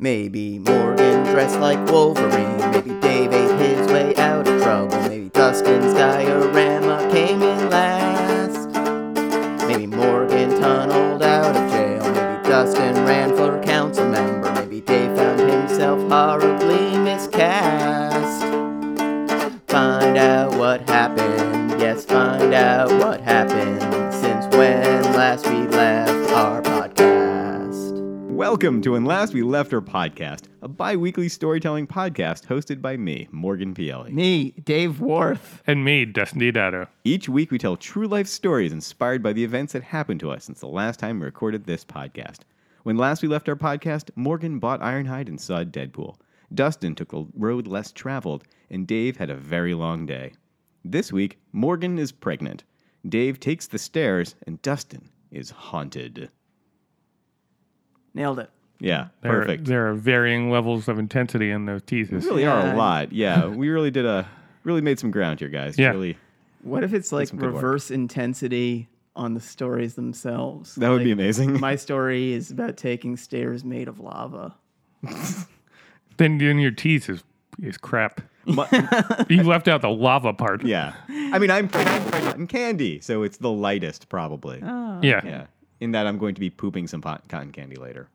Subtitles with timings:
[0.00, 2.70] Maybe Morgan dressed like Wolverine.
[2.70, 4.96] Maybe Dave ate his way out of trouble.
[5.08, 5.92] Maybe Dustin's
[28.58, 32.96] Welcome to When Last We Left Our Podcast, a bi weekly storytelling podcast hosted by
[32.96, 34.10] me, Morgan Pielli.
[34.10, 35.62] Me, Dave Worth.
[35.64, 36.88] And me, Dustin Diodato.
[37.04, 40.42] Each week, we tell true life stories inspired by the events that happened to us
[40.42, 42.38] since the last time we recorded this podcast.
[42.82, 46.16] When last we left our podcast, Morgan bought Ironhide and saw Deadpool.
[46.52, 50.32] Dustin took the road less traveled, and Dave had a very long day.
[50.84, 52.64] This week, Morgan is pregnant.
[53.08, 56.32] Dave takes the stairs, and Dustin is haunted.
[58.14, 58.50] Nailed it.
[58.80, 59.64] Yeah, There, perfect.
[59.64, 62.24] There are varying levels of intensity in those teases.
[62.24, 63.12] really are a lot.
[63.12, 64.28] Yeah, we really did a
[64.64, 65.76] really made some ground here, guys.
[65.78, 65.90] Yeah.
[65.90, 66.16] Really,
[66.62, 67.62] What if it's like some good work.
[67.62, 70.76] reverse intensity on the stories themselves?
[70.76, 71.58] that would be amazing.
[71.58, 74.54] My story is about taking stairs made of lava.
[76.16, 77.22] Then, then your tease is,
[77.62, 78.20] is crap.
[78.44, 78.68] My-
[79.28, 80.64] You left out the lava part.
[80.64, 82.14] yeah, I mean, I'm pregnant.
[82.34, 84.60] I'm candy, so it's the lightest probably.
[84.62, 85.00] Oh.
[85.02, 85.20] Yeah.
[85.24, 85.46] Yeah,
[85.80, 88.08] in that I'm going to be pooping some pot- cotton candy later.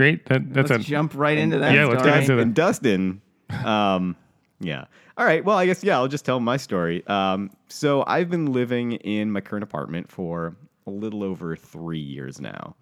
[0.00, 0.24] Great.
[0.30, 2.12] That, that's Let's a jump right into that Yeah, let's story.
[2.12, 2.40] get into it.
[2.40, 3.20] And Dustin,
[3.66, 4.16] um,
[4.58, 4.86] yeah.
[5.18, 5.44] All right.
[5.44, 5.98] Well, I guess yeah.
[5.98, 7.06] I'll just tell my story.
[7.06, 12.40] Um, so I've been living in my current apartment for a little over three years
[12.40, 12.76] now,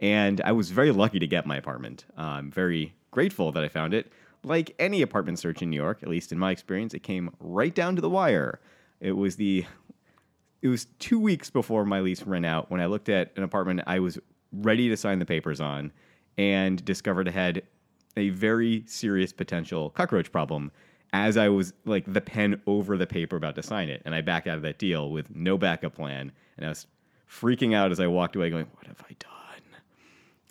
[0.00, 2.06] and I was very lucky to get my apartment.
[2.16, 4.12] I'm very grateful that I found it.
[4.42, 7.72] Like any apartment search in New York, at least in my experience, it came right
[7.72, 8.58] down to the wire.
[8.98, 9.64] It was the
[10.60, 13.82] it was two weeks before my lease ran out when I looked at an apartment
[13.86, 14.18] I was
[14.50, 15.92] ready to sign the papers on
[16.38, 17.62] and discovered it had
[18.16, 20.70] a very serious potential cockroach problem
[21.12, 24.02] as I was like the pen over the paper about to sign it.
[24.04, 26.32] And I backed out of that deal with no backup plan.
[26.56, 26.86] And I was
[27.30, 29.14] freaking out as I walked away, going, What have I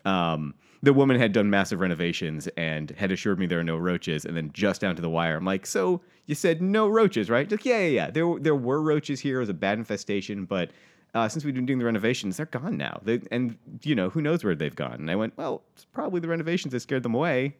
[0.05, 0.13] done?
[0.13, 4.25] Um, the woman had done massive renovations and had assured me there are no roaches.
[4.25, 7.49] And then just down to the wire, I'm like, so you said no roaches, right?
[7.49, 8.11] Like, yeah, yeah, yeah.
[8.11, 9.37] There, there were roaches here.
[9.37, 10.71] It was a bad infestation, but
[11.13, 12.99] uh, since we've been doing the renovations, they're gone now.
[13.03, 14.93] They, and you know, who knows where they've gone?
[14.93, 17.55] And I went, well, it's probably the renovations that scared them away.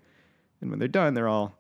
[0.61, 1.57] And when they're done, they're all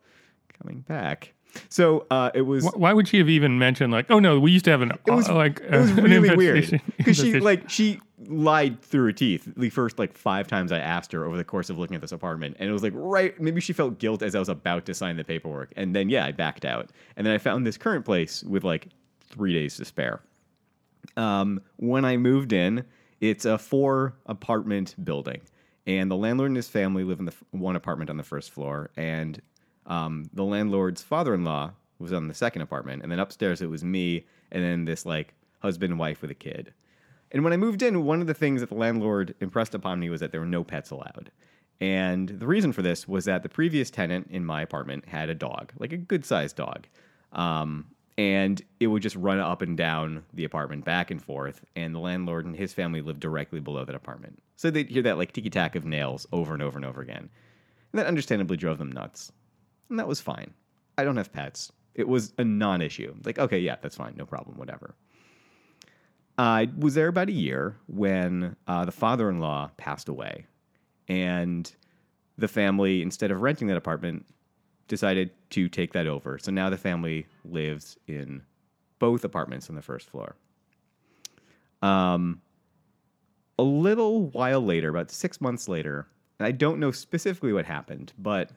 [0.59, 1.33] coming back.
[1.69, 2.65] So uh, it was.
[2.75, 5.11] Why would she have even mentioned like, oh no, we used to have an It
[5.11, 9.11] was uh, like it was uh, really weird because she like she lied through her
[9.11, 12.01] teeth the first like five times I asked her over the course of looking at
[12.01, 14.85] this apartment, and it was like right maybe she felt guilt as I was about
[14.87, 17.77] to sign the paperwork, and then yeah I backed out, and then I found this
[17.77, 18.87] current place with like
[19.21, 20.21] three days to spare.
[21.17, 22.85] Um, when I moved in,
[23.21, 25.41] it's a four apartment building,
[25.85, 28.51] and the landlord and his family live in the f- one apartment on the first
[28.51, 29.41] floor, and
[29.85, 34.25] um, the landlord's father-in-law was on the second apartment, and then upstairs it was me,
[34.51, 36.73] and then this like husband and wife with a kid.
[37.31, 40.09] And when I moved in, one of the things that the landlord impressed upon me
[40.09, 41.31] was that there were no pets allowed.
[41.81, 45.35] And the reason for this was that the previous tenant in my apartment had a
[45.35, 46.87] dog, like a good sized dog.
[47.31, 47.87] Um,
[48.17, 51.63] and it would just run up and down the apartment back and forth.
[51.75, 54.41] And the landlord and his family lived directly below that apartment.
[54.55, 57.29] So they'd hear that like ticky tack of nails over and over and over again.
[57.91, 59.31] And that understandably drove them nuts.
[59.89, 60.53] And that was fine.
[60.97, 61.71] I don't have pets.
[61.95, 63.15] It was a non issue.
[63.25, 64.13] Like, okay, yeah, that's fine.
[64.15, 64.57] No problem.
[64.57, 64.95] Whatever.
[66.37, 70.45] I was there about a year when uh, the father in law passed away.
[71.07, 71.71] And
[72.37, 74.25] the family, instead of renting that apartment,
[74.87, 76.37] decided to take that over.
[76.37, 78.43] So now the family lives in
[78.99, 80.35] both apartments on the first floor.
[81.81, 82.41] Um,
[83.59, 86.07] a little while later, about six months later,
[86.39, 88.51] and I don't know specifically what happened, but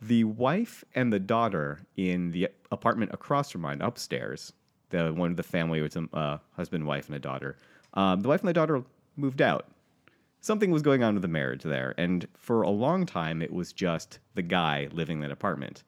[0.00, 4.52] the wife and the daughter in the apartment across from mine, upstairs,
[4.90, 7.56] the one of the family with some uh, husband, wife, and a daughter.
[7.94, 8.82] Um, the wife and the daughter
[9.16, 9.66] moved out.
[10.40, 13.72] Something was going on with the marriage there, and for a long time, it was
[13.72, 15.82] just the guy living in that apartment.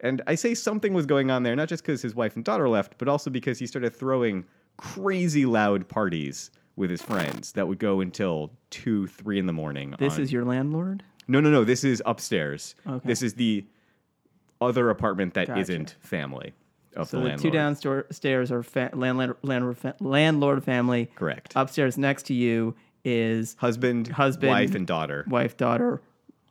[0.00, 2.68] And I say something was going on there, not just because his wife and daughter
[2.68, 4.44] left, but also because he started throwing
[4.76, 9.94] crazy loud parties with his friends that would go until two, three in the morning.
[9.98, 11.02] This on- is your landlord?
[11.28, 11.64] no, no, no.
[11.64, 12.74] This is upstairs.
[12.86, 13.08] Okay.
[13.08, 13.64] This is the
[14.60, 15.60] other apartment that Gotcha.
[15.60, 16.52] not family
[16.94, 17.52] of So the the, landlord.
[17.52, 21.06] two downstairs are fa- landlord, landlord, landlord family.
[21.14, 21.52] Correct.
[21.56, 22.74] Upstairs next to you
[23.06, 25.24] is husband, husband, wife, and daughter.
[25.28, 26.02] wife, daughter,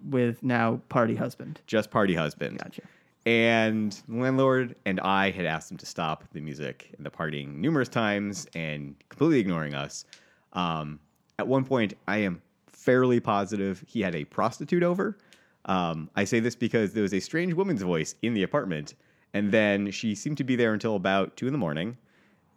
[0.10, 1.60] with now party husband.
[1.68, 2.60] Just party husband.
[2.60, 2.82] Gotcha.
[3.26, 7.90] And landlord and I had asked him to stop the music and the partying numerous
[7.90, 10.06] times and completely ignoring us.
[10.54, 11.00] Um,
[11.40, 15.18] at one point, I am fairly positive he had a prostitute over.
[15.66, 18.94] Um, I say this because there was a strange woman's voice in the apartment,
[19.34, 21.98] and then she seemed to be there until about two in the morning.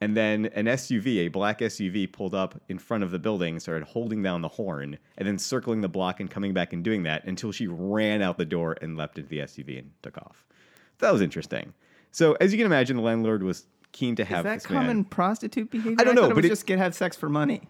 [0.00, 3.84] And then an SUV, a black SUV, pulled up in front of the building, started
[3.88, 7.24] holding down the horn, and then circling the block and coming back and doing that
[7.24, 10.44] until she ran out the door and leapt into the SUV and took off.
[10.98, 11.74] That was interesting.
[12.12, 14.86] So, as you can imagine, the landlord was keen to Is have that this common
[14.98, 15.04] man.
[15.04, 15.96] prostitute behavior?
[15.98, 17.62] I don't know, thought it but was it- just get have sex for money.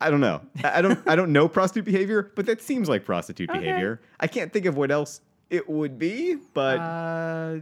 [0.00, 0.40] I don't know.
[0.64, 0.98] I I don't.
[1.08, 4.00] I don't know prostitute behavior, but that seems like prostitute behavior.
[4.18, 5.20] I can't think of what else
[5.50, 7.58] it would be, but Uh,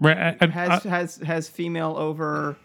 [0.00, 0.16] Right.
[0.18, 2.56] I- I- has I- has has female over.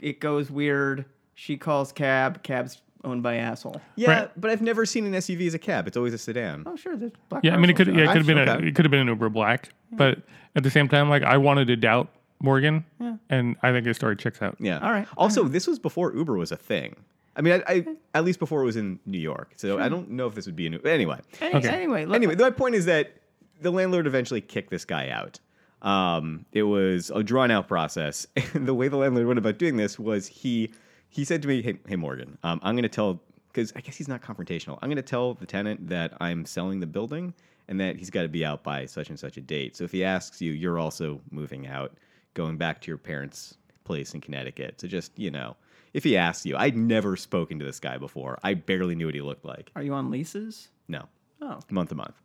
[0.00, 1.04] It goes weird.
[1.34, 2.42] She calls cab.
[2.42, 3.80] Cab's owned by asshole.
[3.94, 4.10] yeah.
[4.10, 4.30] Right.
[4.40, 5.86] But I've never seen an SUV as a cab.
[5.86, 6.64] It's always a sedan.
[6.66, 7.44] Oh sure, there's black.
[7.44, 8.00] yeah, I mean, it could also.
[8.00, 8.68] yeah, it could have been a, okay.
[8.68, 10.18] it could have been an Uber Black, but
[10.54, 12.08] at the same time, like I wanted to doubt
[12.40, 12.84] Morgan,
[13.30, 14.56] and I think his story checks out.
[14.58, 14.78] Yeah.
[14.80, 15.06] All right.
[15.16, 15.50] Also, uh-huh.
[15.50, 16.96] this was before Uber was a thing.
[17.36, 19.52] I mean, I, I at least before it was in New York.
[19.56, 20.78] So I don't know if this would be a new.
[20.80, 21.20] Anyway.
[21.40, 21.68] Any- Okay.
[21.68, 23.12] Anyway, look, Anyway, my point is that
[23.60, 25.38] the landlord eventually kicked this guy out.
[25.86, 29.76] Um, it was a drawn out process, and the way the landlord went about doing
[29.76, 30.72] this was he
[31.08, 33.22] he said to me, "Hey, hey Morgan, um, I'm going to tell
[33.52, 34.78] because I guess he's not confrontational.
[34.82, 37.32] I'm going to tell the tenant that I'm selling the building
[37.68, 39.76] and that he's got to be out by such and such a date.
[39.76, 41.96] So if he asks you, you're also moving out,
[42.34, 44.80] going back to your parents' place in Connecticut.
[44.80, 45.56] So just you know."
[45.94, 48.38] If he asks you, I'd never spoken to this guy before.
[48.42, 49.70] I barely knew what he looked like.
[49.74, 50.68] are you on leases?
[50.88, 51.08] No
[51.40, 52.20] Oh, month to month.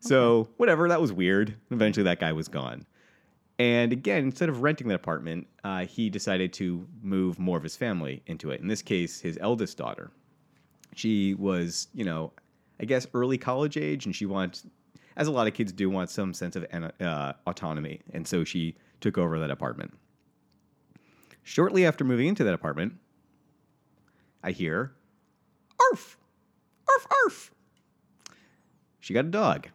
[0.00, 1.54] So whatever, that was weird.
[1.70, 2.84] Eventually, that guy was gone.
[3.58, 7.76] And again, instead of renting that apartment, uh, he decided to move more of his
[7.76, 8.60] family into it.
[8.60, 10.10] In this case, his eldest daughter.
[10.96, 12.32] She was, you know,
[12.80, 14.66] I guess early college age, and she wants,
[15.16, 16.66] as a lot of kids do, want some sense of
[17.00, 18.00] uh, autonomy.
[18.12, 19.92] And so she took over that apartment.
[21.44, 22.94] Shortly after moving into that apartment,
[24.42, 24.94] I hear,
[25.78, 26.18] "Arf,
[26.88, 27.50] arf, arf."
[29.00, 29.68] She got a dog.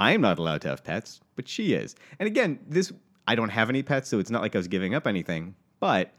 [0.00, 1.94] I am not allowed to have pets, but she is.
[2.18, 2.92] And again, this
[3.28, 5.54] I don't have any pets, so it's not like I was giving up anything.
[5.78, 6.12] But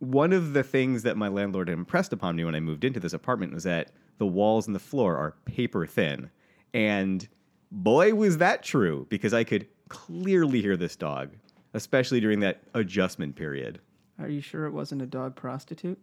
[0.00, 3.12] one of the things that my landlord impressed upon me when I moved into this
[3.12, 6.30] apartment was that the walls and the floor are paper thin.
[6.74, 7.26] And
[7.70, 11.30] boy, was that true because I could clearly hear this dog,
[11.74, 13.80] especially during that adjustment period.
[14.18, 15.98] are you sure it wasn't a dog prostitute?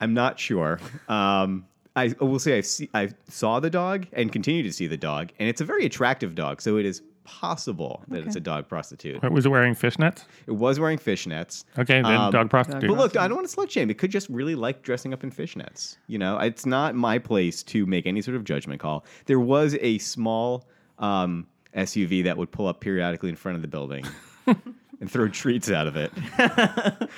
[0.00, 0.80] I'm not sure.
[1.08, 4.96] Um, I will say I see I saw the dog and continue to see the
[4.96, 6.62] dog, and it's a very attractive dog.
[6.62, 9.22] So it is possible that it's a dog prostitute.
[9.22, 10.24] Right, Was wearing fishnets?
[10.46, 11.64] It was wearing fishnets.
[11.78, 12.88] Okay, then Um, dog prostitute.
[12.88, 13.88] But look, I don't want to slut shame.
[13.90, 15.96] It could just really like dressing up in fishnets.
[16.08, 19.04] You know, it's not my place to make any sort of judgment call.
[19.26, 20.66] There was a small
[20.98, 21.46] um,
[21.76, 24.04] SUV that would pull up periodically in front of the building
[24.46, 26.12] and throw treats out of it.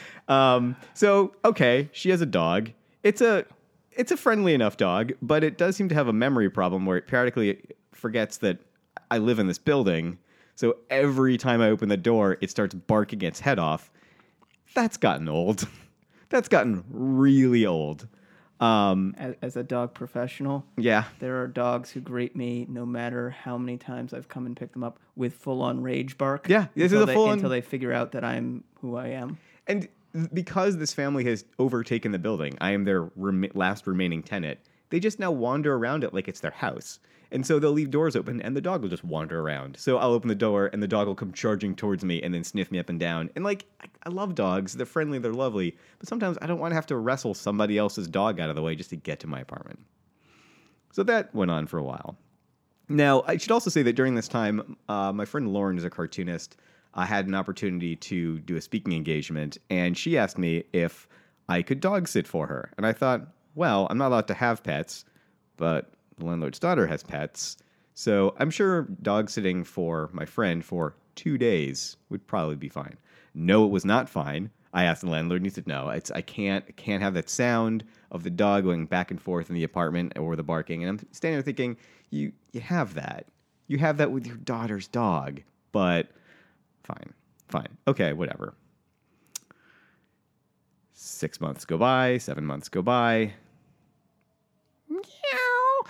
[0.28, 2.70] um, so okay, she has a dog.
[3.02, 3.46] It's a
[3.96, 6.96] it's a friendly enough dog, but it does seem to have a memory problem where
[6.96, 7.62] it periodically
[7.92, 8.58] forgets that
[9.10, 10.18] I live in this building.
[10.54, 13.90] So every time I open the door, it starts barking its head off.
[14.74, 15.66] That's gotten old.
[16.30, 18.06] That's gotten really old.
[18.60, 23.30] Um, As, as a dog professional, yeah, there are dogs who greet me no matter
[23.30, 26.48] how many times I've come and picked them up with full on rage bark.
[26.48, 29.08] Yeah, this is until a they- full-on- until they figure out that I'm who I
[29.08, 29.36] am.
[29.66, 29.88] and
[30.32, 34.58] because this family has overtaken the building, I am their rem- last remaining tenant.
[34.90, 36.98] They just now wander around it like it's their house.
[37.30, 39.78] And so they'll leave doors open and the dog will just wander around.
[39.78, 42.44] So I'll open the door and the dog will come charging towards me and then
[42.44, 43.30] sniff me up and down.
[43.34, 44.74] And like, I, I love dogs.
[44.74, 45.74] They're friendly, they're lovely.
[45.98, 48.60] But sometimes I don't want to have to wrestle somebody else's dog out of the
[48.60, 49.78] way just to get to my apartment.
[50.92, 52.18] So that went on for a while.
[52.90, 55.90] Now, I should also say that during this time, uh, my friend Lauren is a
[55.90, 56.56] cartoonist.
[56.94, 61.08] I had an opportunity to do a speaking engagement, and she asked me if
[61.48, 62.70] I could dog sit for her.
[62.76, 65.04] And I thought, well, I'm not allowed to have pets,
[65.56, 67.56] but the landlord's daughter has pets.
[67.94, 72.96] So I'm sure dog sitting for my friend for two days would probably be fine.
[73.34, 74.50] No, it was not fine.
[74.74, 77.84] I asked the landlord, and he said, "No, it's I can't can't have that sound
[78.10, 81.06] of the dog going back and forth in the apartment or the barking." And I'm
[81.12, 81.76] standing there thinking,
[82.10, 83.26] "You you have that,
[83.66, 86.08] you have that with your daughter's dog, but
[86.84, 87.12] fine,
[87.48, 88.54] fine, okay, whatever."
[90.92, 93.32] Six months go by, seven months go by.
[94.88, 95.02] Meow.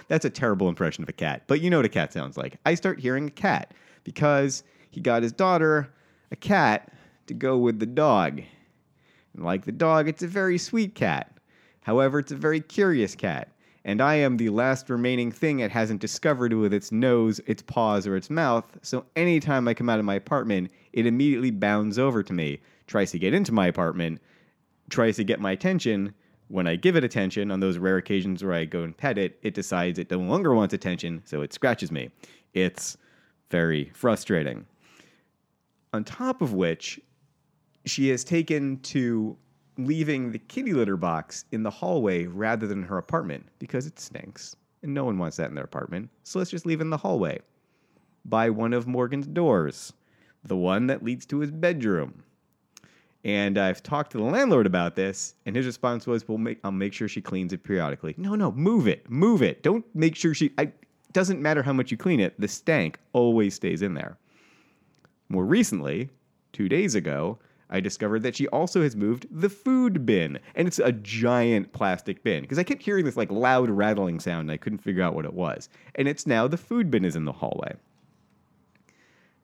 [0.08, 2.56] That's a terrible impression of a cat, but you know what a cat sounds like.
[2.64, 5.92] I start hearing a cat because he got his daughter
[6.30, 6.92] a cat
[7.26, 8.42] to go with the dog.
[9.34, 11.36] And like the dog, it's a very sweet cat.
[11.82, 13.51] However, it's a very curious cat.
[13.84, 18.06] And I am the last remaining thing it hasn't discovered with its nose, its paws,
[18.06, 18.64] or its mouth.
[18.82, 23.10] So anytime I come out of my apartment, it immediately bounds over to me, tries
[23.10, 24.20] to get into my apartment,
[24.88, 26.14] tries to get my attention
[26.52, 29.38] When I give it attention on those rare occasions where I go and pet it,
[29.40, 32.10] it decides it no longer wants attention, so it scratches me.
[32.52, 32.98] It's
[33.50, 34.66] very frustrating.
[35.94, 37.00] On top of which,
[37.86, 39.34] she has taken to
[39.78, 44.56] leaving the kitty litter box in the hallway rather than her apartment because it stinks
[44.82, 46.10] and no one wants that in their apartment.
[46.24, 47.40] So let's just leave it in the hallway
[48.24, 49.92] by one of Morgan's doors,
[50.44, 52.22] the one that leads to his bedroom.
[53.24, 56.72] And I've talked to the landlord about this, and his response was, "Well, make, I'll
[56.72, 59.62] make sure she cleans it periodically." No, no, move it, move it.
[59.62, 60.52] Don't make sure she.
[60.58, 60.72] I,
[61.12, 62.34] doesn't matter how much you clean it.
[62.40, 64.18] The stank always stays in there.
[65.28, 66.10] More recently,
[66.52, 67.38] two days ago,
[67.72, 72.22] I discovered that she also has moved the food bin, and it's a giant plastic
[72.22, 75.14] bin because I kept hearing this like loud rattling sound, and I couldn't figure out
[75.14, 75.70] what it was.
[75.94, 77.74] And it's now the food bin is in the hallway.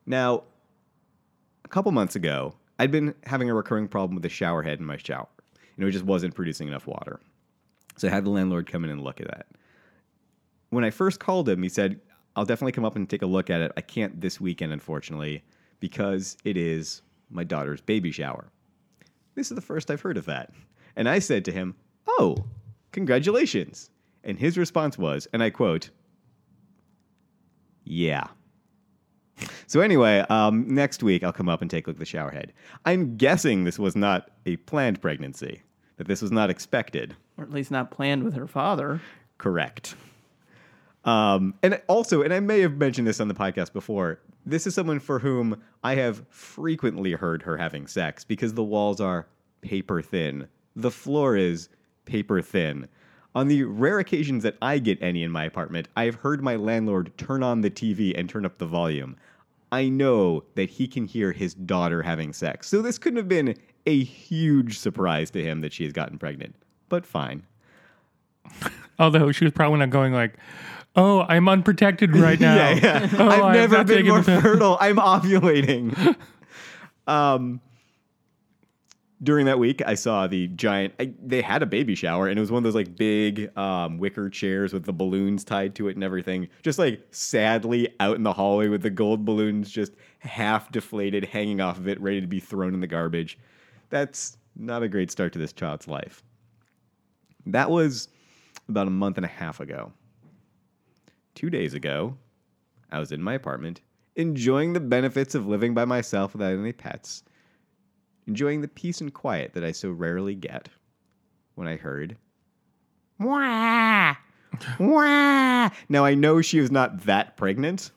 [0.05, 0.45] Now,
[1.65, 4.85] a couple months ago, I'd been having a recurring problem with the shower head in
[4.85, 5.29] my shower.
[5.77, 7.21] and it just wasn't producing enough water.
[7.97, 9.47] So I had the landlord come in and look at that.
[10.69, 11.99] When I first called him, he said,
[12.37, 13.73] I'll definitely come up and take a look at it.
[13.77, 15.43] I can't this weekend, unfortunately,
[15.81, 18.51] because it is my daughter's baby shower.
[19.35, 20.53] This is the first I've heard of that.
[20.97, 22.45] And I said to him, Oh,
[22.93, 23.91] congratulations.
[24.25, 25.91] And his response was, and I quote,
[27.85, 28.27] Yeah.
[29.69, 32.31] So anyway, um, next week I'll come up and take a look at the shower
[32.31, 32.55] head.
[32.87, 35.63] I'm guessing this was not a planned pregnancy,
[35.99, 37.15] that this was not expected.
[37.37, 39.01] Or at least not planned with her father.
[39.37, 39.95] Correct.
[41.05, 44.75] Um, and also, and I may have mentioned this on the podcast before, this is
[44.75, 49.27] someone for whom I have frequently heard her having sex because the walls are
[49.61, 50.49] paper thin.
[50.77, 51.69] The floor is
[52.05, 52.89] paper thin.
[53.35, 57.13] On the rare occasions that I get any in my apartment, I've heard my landlord
[57.19, 59.17] turn on the TV and turn up the volume.
[59.71, 62.69] I know that he can hear his daughter having sex.
[62.69, 63.55] So this couldn't have been
[63.87, 66.55] a huge surprise to him that she has gotten pregnant.
[66.89, 67.43] But fine.
[68.99, 70.39] Although she was probably not going like,
[70.99, 73.09] "Oh, I'm unprotected right now." yeah, yeah.
[73.19, 74.77] Oh, I've I've never been more fertile.
[74.81, 76.17] I'm ovulating.
[77.07, 77.61] um,
[79.23, 80.95] during that week, I saw the giant.
[81.01, 83.99] I, they had a baby shower, and it was one of those like big um,
[83.99, 86.49] wicker chairs with the balloons tied to it and everything.
[86.63, 91.61] Just like sadly out in the hallway with the gold balloons just half deflated, hanging
[91.61, 93.39] off of it, ready to be thrown in the garbage.
[93.91, 96.23] That's not a great start to this child's life.
[97.47, 98.09] That was
[98.69, 99.93] about a month and a half ago.
[101.39, 102.17] Two days ago,
[102.91, 103.81] I was in my apartment,
[104.17, 107.23] enjoying the benefits of living by myself without any pets,
[108.27, 110.69] enjoying the peace and quiet that I so rarely get,
[111.55, 112.17] when I heard,
[113.21, 114.17] Wah!
[114.81, 115.71] Wah!
[115.89, 117.93] Now, I know she was not that pregnant.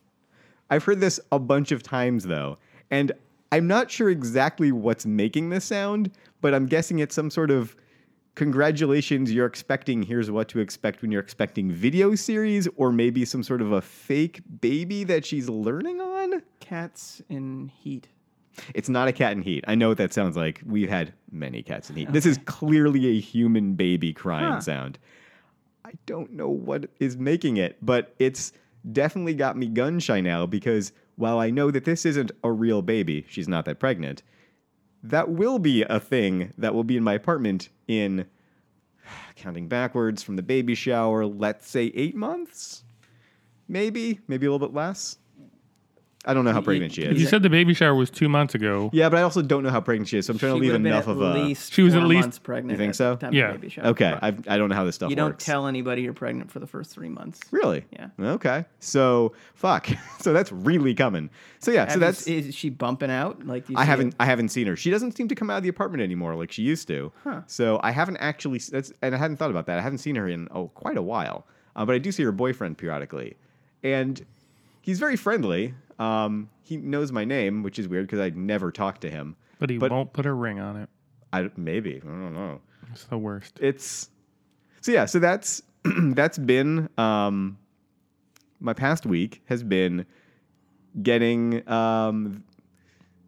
[0.70, 2.60] I've heard this a bunch of times, though,
[2.92, 3.12] and
[3.52, 7.76] I'm not sure exactly what's making this sound, but I'm guessing it's some sort of
[8.36, 13.44] congratulations, you're expecting here's what to expect when you're expecting video series, or maybe some
[13.44, 16.42] sort of a fake baby that she's learning on.
[16.60, 18.08] Cats in heat.
[18.76, 19.64] It's not a cat in heat.
[19.68, 20.62] I know what that sounds like.
[20.66, 22.12] We've had many cats in heat.
[22.12, 24.60] This is clearly a human baby crying Huh.
[24.60, 25.00] sound.
[25.86, 28.52] I don't know what is making it, but it's
[28.92, 32.82] definitely got me gun shy now because while I know that this isn't a real
[32.82, 34.22] baby, she's not that pregnant,
[35.04, 38.26] that will be a thing that will be in my apartment in
[39.36, 42.84] counting backwards from the baby shower, let's say eight months?
[43.68, 45.18] Maybe, maybe a little bit less.
[46.24, 47.20] I don't know how pregnant she is.
[47.20, 48.92] You said the baby shower was two months ago.
[48.94, 50.74] Yeah, but I also don't know how pregnant she is, so I'm trying She to
[50.74, 51.34] leave enough of a.
[51.34, 52.72] least She was at least- months pregnant.
[52.72, 53.16] You think at so?
[53.16, 53.48] the time Yeah.
[53.48, 53.86] Of the baby shower.
[53.88, 55.12] Okay, I've, I don't know how this stuff works.
[55.12, 55.44] You don't works.
[55.46, 57.40] tell anybody you're pregnant for the first three months.
[57.50, 57.86] Really?
[57.92, 58.10] Yeah.
[58.20, 58.66] Okay.
[58.80, 59.88] So fuck.
[60.20, 61.32] so that's really coming.
[61.58, 61.82] So yeah.
[61.86, 62.28] Have so you- that's.
[62.28, 63.48] is she bumping out?
[63.48, 64.08] Like do you I see haven't.
[64.10, 64.16] it?
[64.20, 64.76] I haven't seen her.
[64.76, 67.12] She doesn't seem to come out of the apartment anymore like she used to.
[67.24, 67.42] Huh.
[67.48, 68.60] So I haven't actually.
[68.60, 69.80] That's and I hadn't thought about that.
[69.80, 71.48] I haven't seen her in oh quite a while.
[71.76, 73.38] Uh, but I do see her boyfriend periodically,
[73.82, 74.24] and
[74.82, 75.74] he's very friendly.
[76.02, 79.36] Um, he knows my name, which is weird because I'd never talked to him.
[79.60, 80.90] But he But- won't put a ring on it.
[81.34, 82.60] I maybe I don't know.
[82.92, 83.58] It's the worst.
[83.62, 84.10] it's
[84.82, 87.58] so yeah so that's that's been um
[88.60, 90.06] my past week has been
[91.02, 92.44] getting um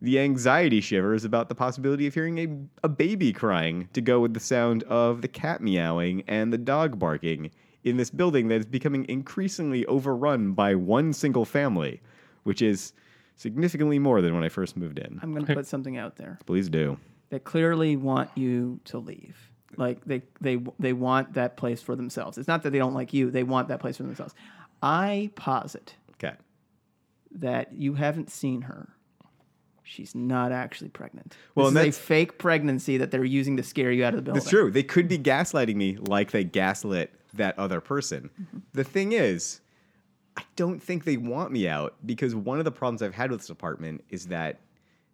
[0.02, 2.48] the anxiety shivers about the possibility of hearing a,
[2.88, 7.00] a baby crying to go with the sound of the cat meowing and the dog
[7.00, 7.50] barking
[7.86, 12.02] in this building that is becoming increasingly overrun by one single family
[12.44, 12.94] which is
[13.36, 16.40] significantly more than when i first moved in I'm going to put something out there.
[16.46, 16.98] please do
[17.30, 19.38] They clearly want you to leave.
[19.76, 22.38] Like they they they want that place for themselves.
[22.38, 24.36] It's not that they don't like you; they want that place for themselves.
[24.84, 26.36] I posit okay
[27.32, 28.90] that you haven't seen her
[29.84, 31.36] she's not actually pregnant.
[31.56, 34.14] Well, this and is a that's- fake pregnancy that they're using to scare you out
[34.14, 34.42] of the building.
[34.42, 34.72] It's true.
[34.72, 38.30] They could be gaslighting me like they gaslit that other person.
[38.42, 38.58] Mm-hmm.
[38.74, 39.62] The thing is,
[40.38, 43.42] I don't think they want me out because one of the problems I've had with
[43.42, 44.60] this apartment is that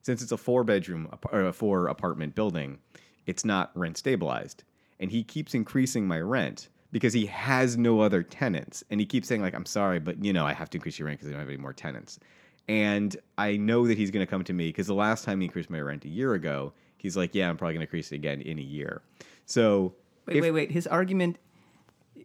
[0.02, 2.80] since it's a four bedroom or a four apartment building,
[3.26, 4.64] it's not rent stabilized.
[5.00, 8.84] And he keeps increasing my rent because he has no other tenants.
[8.90, 11.08] And he keeps saying, like, I'm sorry, but you know, I have to increase your
[11.08, 12.20] rent because I don't have any more tenants.
[12.68, 15.46] And I know that he's going to come to me because the last time he
[15.46, 18.16] increased my rent a year ago, he's like, Yeah, I'm probably going to increase it
[18.16, 19.02] again in a year.
[19.46, 19.94] So,
[20.26, 20.72] Wait, if- wait, wait.
[20.72, 21.38] His argument,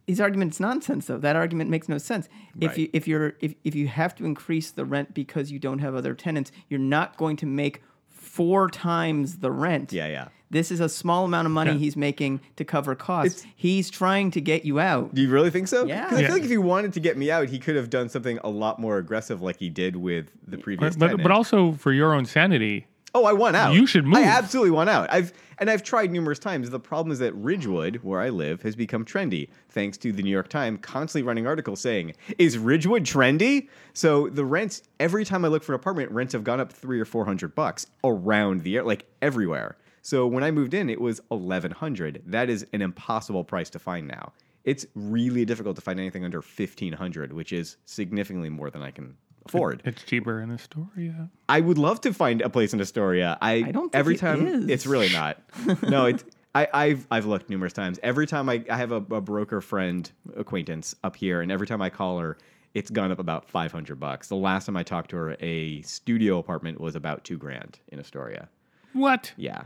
[0.06, 1.18] his argument's nonsense though.
[1.18, 2.28] That argument makes no sense.
[2.60, 5.78] If you if you're if, if you have to increase the rent because you don't
[5.80, 9.92] have other tenants, you're not going to make four times the rent.
[9.92, 10.28] Yeah, yeah.
[10.50, 11.78] This is a small amount of money Yeah.
[11.78, 13.40] he's making to cover costs.
[13.40, 15.14] It's- he's trying to get you out.
[15.14, 15.84] Do you really think so?
[15.84, 16.08] Yeah.
[16.08, 16.26] 'Cause I Yeah.
[16.28, 18.50] feel like if he wanted to get me out, he could have done something a
[18.50, 20.96] lot more aggressive, like he did with the previous.
[20.96, 23.74] But, but but also for your own sanity, oh, I want out.
[23.74, 24.18] You should move.
[24.18, 25.12] I absolutely want out.
[25.12, 26.68] I've and I've tried numerous times.
[26.70, 30.30] The problem is that Ridgewood, where I live, has become trendy thanks to the New
[30.30, 35.48] York Times constantly running articles saying, "Is Ridgewood trendy?" So the rents every time I
[35.48, 38.76] look for an apartment, rents have gone up three or four hundred bucks around the
[38.76, 39.76] air, like everywhere.
[40.02, 42.22] So when I moved in, it was eleven hundred.
[42.26, 44.32] That is an impossible price to find now.
[44.64, 48.90] It's really difficult to find anything under fifteen hundred, which is significantly more than I
[48.90, 49.16] can
[49.46, 49.82] afford.
[49.84, 51.28] it's cheaper in Astoria.
[51.48, 53.38] I would love to find a place in Astoria.
[53.40, 54.68] I, I don't think every it time is.
[54.68, 55.38] it's really not.
[55.82, 56.24] no, it's
[56.54, 57.98] I, I've I've looked numerous times.
[58.02, 61.82] Every time I, I have a, a broker friend acquaintance up here, and every time
[61.82, 62.38] I call her,
[62.74, 64.28] it's gone up about five hundred bucks.
[64.28, 67.98] The last time I talked to her, a studio apartment was about two grand in
[67.98, 68.48] Astoria.
[68.92, 69.32] What?
[69.36, 69.62] Yeah,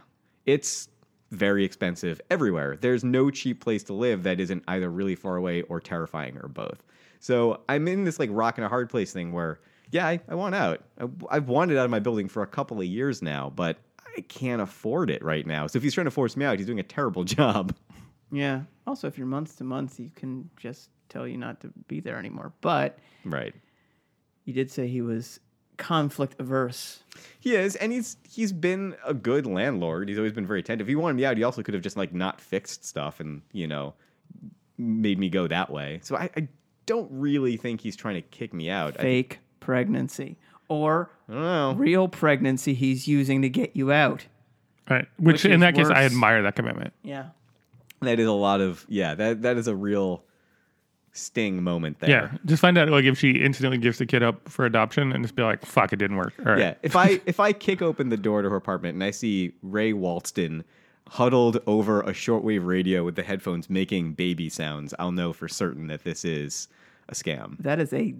[0.46, 0.88] it's
[1.30, 2.76] very expensive everywhere.
[2.80, 6.48] There's no cheap place to live that isn't either really far away or terrifying or
[6.48, 6.82] both.
[7.20, 10.34] So I'm in this like rock and a hard place thing where, yeah, I, I
[10.34, 10.84] want out.
[11.00, 13.78] I, I've wanted out of my building for a couple of years now, but
[14.16, 15.66] I can't afford it right now.
[15.66, 17.74] So if he's trying to force me out, he's doing a terrible job.
[18.30, 18.62] Yeah.
[18.86, 22.18] Also, if you're months to months, he can just tell you not to be there
[22.18, 22.52] anymore.
[22.60, 23.54] But Right.
[24.44, 25.40] you did say he was
[25.78, 27.02] conflict averse.
[27.40, 30.08] He is, and he's he's been a good landlord.
[30.08, 30.86] He's always been very attentive.
[30.86, 33.42] If he wanted me out, he also could have just like not fixed stuff and
[33.52, 33.94] you know
[34.76, 36.00] made me go that way.
[36.02, 36.48] So I, I
[36.86, 38.98] don't really think he's trying to kick me out.
[38.98, 40.38] I, Fake pregnancy.
[40.68, 41.74] Or I don't know.
[41.76, 44.24] real pregnancy he's using to get you out.
[44.88, 45.06] Right.
[45.18, 46.12] Which, Which in is that case, I worse.
[46.12, 46.94] admire that commitment.
[47.02, 47.26] Yeah.
[48.00, 49.14] That is a lot of yeah.
[49.14, 50.24] That that is a real
[51.12, 52.08] sting moment there.
[52.08, 52.30] Yeah.
[52.46, 55.34] Just find out like if she instantly gives the kid up for adoption and just
[55.34, 56.32] be like, fuck, it didn't work.
[56.38, 56.58] All right.
[56.58, 56.74] Yeah.
[56.82, 59.92] If I if I kick open the door to her apartment and I see Ray
[59.92, 60.64] Walston
[61.08, 65.88] huddled over a shortwave radio with the headphones making baby sounds, I'll know for certain
[65.88, 66.68] that this is
[67.10, 67.58] a scam.
[67.58, 68.14] That is a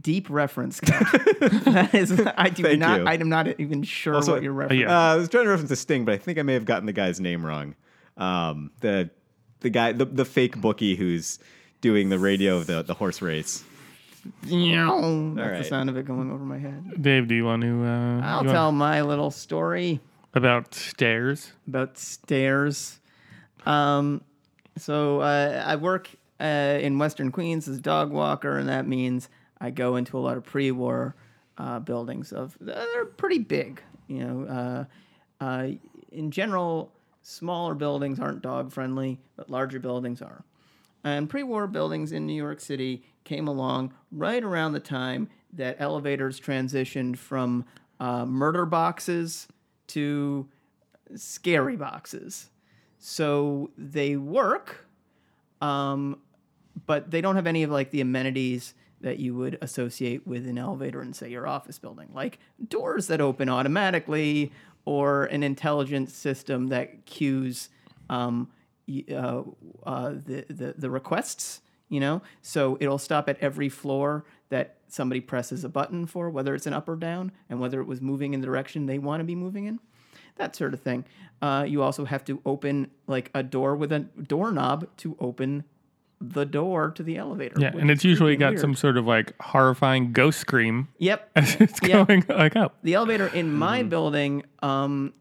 [0.00, 0.80] deep reference.
[0.80, 3.00] that is, I do Thank not.
[3.00, 3.06] you.
[3.06, 4.80] I am not even sure Also, what you're referencing.
[4.80, 5.10] yeah.
[5.10, 6.86] Uh, I was trying to reference a sting, but I think I may have gotten
[6.86, 7.74] the guy's name wrong.
[8.16, 9.10] Um, the
[9.60, 11.38] the guy, the, the fake bookie who's
[11.80, 13.62] doing the radio of the, the horse race.
[14.42, 15.66] That's the right.
[15.66, 17.00] sound of it going over my head.
[17.02, 17.84] Dave, do you want to?
[17.84, 20.00] Uh, I'll you want- tell my little story
[20.34, 21.52] about stairs.
[21.68, 23.00] about stairs.
[23.66, 24.22] Um,
[24.76, 26.08] so uh, I work
[26.40, 26.44] uh,
[26.80, 29.28] in Western Queens as a dog walker, and that means
[29.62, 31.14] I go into a lot of pre-war
[31.56, 32.32] uh, buildings.
[32.32, 34.44] Of they're pretty big, you know.
[35.40, 35.68] Uh, uh,
[36.10, 40.44] in general, smaller buildings aren't dog friendly, but larger buildings are.
[41.04, 46.40] And pre-war buildings in New York City came along right around the time that elevators
[46.40, 47.64] transitioned from
[48.00, 49.46] uh, murder boxes
[49.88, 50.48] to
[51.14, 52.50] scary boxes.
[52.98, 54.88] So they work,
[55.60, 56.18] um,
[56.86, 60.58] but they don't have any of like the amenities that you would associate with an
[60.58, 62.38] elevator in say your office building, like
[62.68, 64.52] doors that open automatically
[64.84, 67.68] or an intelligent system that queues
[68.10, 68.48] um,
[69.12, 69.42] uh,
[69.84, 71.60] uh, the, the the requests.
[71.88, 76.54] You know, so it'll stop at every floor that somebody presses a button for, whether
[76.54, 79.20] it's an up or down, and whether it was moving in the direction they want
[79.20, 79.78] to be moving in
[80.36, 81.04] that sort of thing.
[81.40, 85.64] Uh, you also have to open like a door with a doorknob to open
[86.30, 87.56] the door to the elevator.
[87.58, 88.60] Yeah, and it's usually got weird.
[88.60, 91.30] some sort of like horrifying ghost scream Yep.
[91.36, 92.04] as it's Yeah.
[92.04, 92.76] going like up.
[92.82, 93.58] The elevator in Mm-hmm.
[93.58, 95.12] my building, um,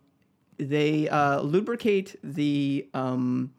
[0.58, 2.88] they uh, lubricate the.
[2.94, 3.52] Um,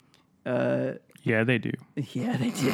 [0.47, 0.93] uh,
[1.25, 1.73] Yeah, they do.
[2.13, 2.73] yeah, they do.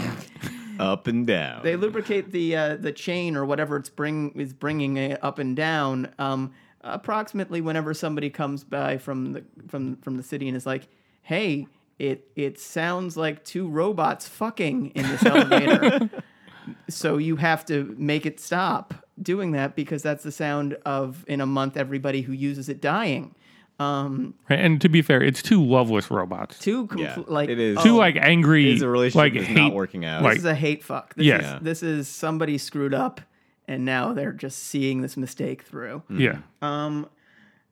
[0.79, 1.63] Up and down.
[1.65, 5.57] they lubricate the uh, the chain or whatever it's bring is bringing it up and
[5.57, 6.13] down.
[6.21, 6.53] Um,
[6.83, 10.87] approximately whenever somebody comes by from the from from the city and is like,
[11.23, 11.67] "Hey,
[11.99, 16.11] it it sounds like two robots fucking in this elevator."
[16.89, 21.41] so you have to make it stop doing that because that's the sound of in
[21.41, 23.35] a month everybody who uses it dying.
[23.81, 24.59] Um, Right?
[24.59, 26.59] And to be fair, it's two loveless robots.
[26.59, 27.79] two Yeah, like it is.
[27.83, 30.23] Two oh, like angry, It's a relationship like hate, not working out.
[30.23, 31.15] Like, This is a hate fuck.
[31.15, 31.57] This Yeah.
[31.59, 33.21] is, this is somebody screwed up,
[33.69, 36.03] and now they're just seeing this mistake through.
[36.11, 37.09] yeah, Um,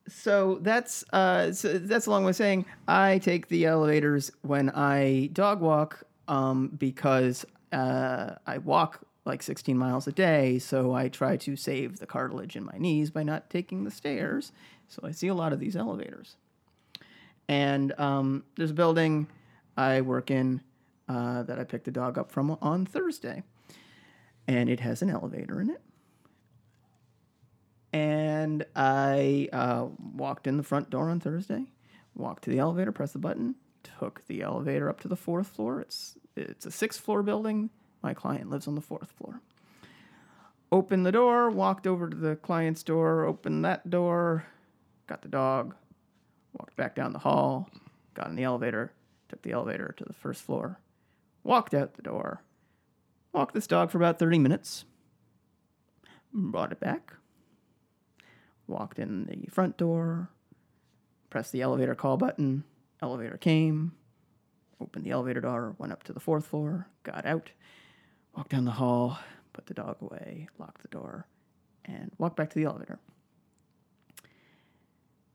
[0.09, 4.71] so that's uh, so that's a long way of saying I take the elevators when
[4.71, 11.09] I dog walk um, because uh, I walk like 16 miles a day, so I
[11.09, 14.53] try to save the cartilage in my knees by not taking the stairs.
[14.89, 16.37] So I see a lot of these elevators.
[17.49, 19.27] And um, there's a building
[19.77, 20.61] I work in
[21.09, 23.43] uh, that I picked the dog up from on Thursday,
[24.47, 25.81] and it has an elevator in it
[27.93, 31.67] and I uh, walked in the front door on Thursday,
[32.15, 33.55] walked to the elevator, pressed the button,
[33.99, 35.81] took the elevator up to the fourth floor.
[35.81, 37.71] It's it's a sixth floor building.
[38.03, 39.41] My client lives on the fourth floor.
[40.71, 44.47] Opened the door, walked over to the client's door, opened that door,
[45.07, 45.75] got the dog,
[46.53, 47.71] walked back down the hall,
[48.15, 48.93] got in the elevator,
[49.29, 50.81] took the elevator to the first floor,
[51.45, 52.43] walked out the door,
[53.33, 54.85] walked this dog for about 30 minutes,
[56.33, 57.15] brought it back,
[58.67, 60.31] walked in the front door,
[61.31, 62.65] pressed the elevator call button,
[63.03, 63.93] elevator came,
[64.81, 67.51] opened the elevator door, went up to the fourth floor, got out,
[68.37, 69.19] walked down the hall,
[69.53, 71.27] put the dog away, locked the door,
[71.85, 72.99] and walked back to the elevator.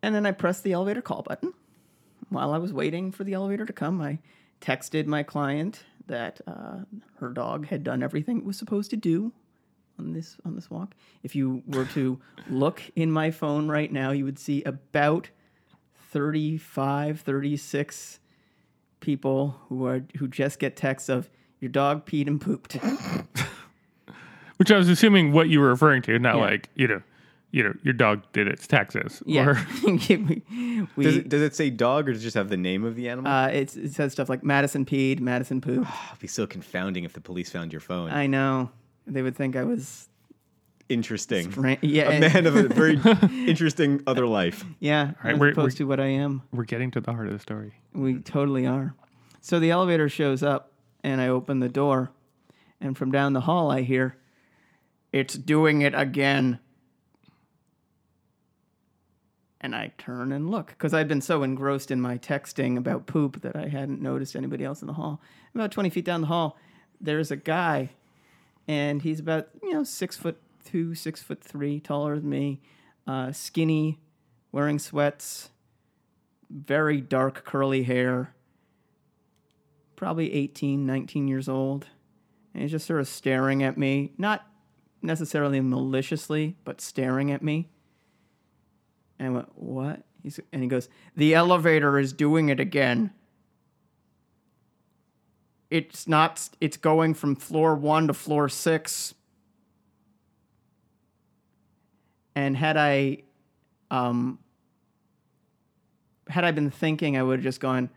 [0.03, 1.53] And then I pressed the elevator call button.
[2.29, 4.19] While I was waiting for the elevator to come, I
[4.61, 6.79] texted my client that uh,
[7.19, 9.31] her dog had done everything it was supposed to do
[9.99, 10.93] on this on this walk.
[11.23, 15.29] If you were to look in my phone right now, you would see about
[16.11, 18.19] 35, 36
[18.99, 22.77] people who are who just get texts of your dog peed and pooped.
[24.57, 26.41] which I was assuming what you were referring to, not Yeah.
[26.41, 27.01] like you know,
[27.51, 29.21] you know, your dog did its taxes.
[29.25, 29.45] yeah.
[29.49, 32.57] Or, we, we- Does it, does it say dog or does it just have the
[32.57, 33.31] name of the animal?
[33.31, 35.89] uh, it's, it says stuff like Madison peed, Madison pooped.
[36.09, 38.09] It'd be so confounding if the police found your phone.
[38.11, 38.71] I know.
[39.07, 40.07] They would think I was
[40.89, 41.49] Interesting.
[41.51, 42.99] ran- yeah, A man of a very
[43.47, 44.65] interesting other life.
[44.79, 46.41] yeah, right, as we're- opposed we're- to what I am.
[46.51, 47.73] we're getting to the heart of the story.
[47.93, 48.93] We totally are.
[49.39, 50.71] So the elevator shows up,
[51.03, 52.11] and I open the door,
[52.81, 54.17] and from down the hall I hear,
[55.13, 56.59] "It's doing it again."
[59.63, 63.41] And I turn and look because I'd been so engrossed in my texting about poop
[63.41, 65.21] that I hadn't noticed anybody else in the hall.
[65.53, 66.57] About twenty feet down the hall,
[66.99, 67.91] there's a guy,
[68.67, 72.61] and he's about you know six foot two, six foot three, taller than me,
[73.07, 73.99] uh, skinny,
[74.51, 75.49] wearing sweats,
[76.49, 78.33] very dark curly hair,
[79.95, 81.87] probably 18, 19 years old.
[82.53, 84.45] And he's just sort of staring at me, not
[85.01, 87.69] necessarily maliciously, but staring at me.
[89.17, 90.03] And I went, What?
[90.21, 93.11] He's, and he goes, The elevator is doing it again.
[95.71, 99.15] It's not, it's going from floor one to floor six.
[102.35, 103.23] And had I,
[103.89, 104.37] um,
[106.27, 107.89] had I been thinking, I would have just gone,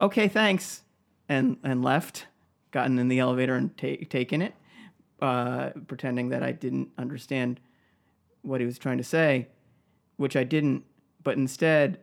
[0.00, 0.82] okay, thanks,
[1.28, 2.26] and and left,
[2.70, 4.54] gotten in the elevator and ta- taken it,
[5.20, 7.60] uh, pretending that I didn't understand
[8.42, 9.48] what he was trying to say,
[10.16, 10.84] which I didn't.
[11.24, 11.98] But instead,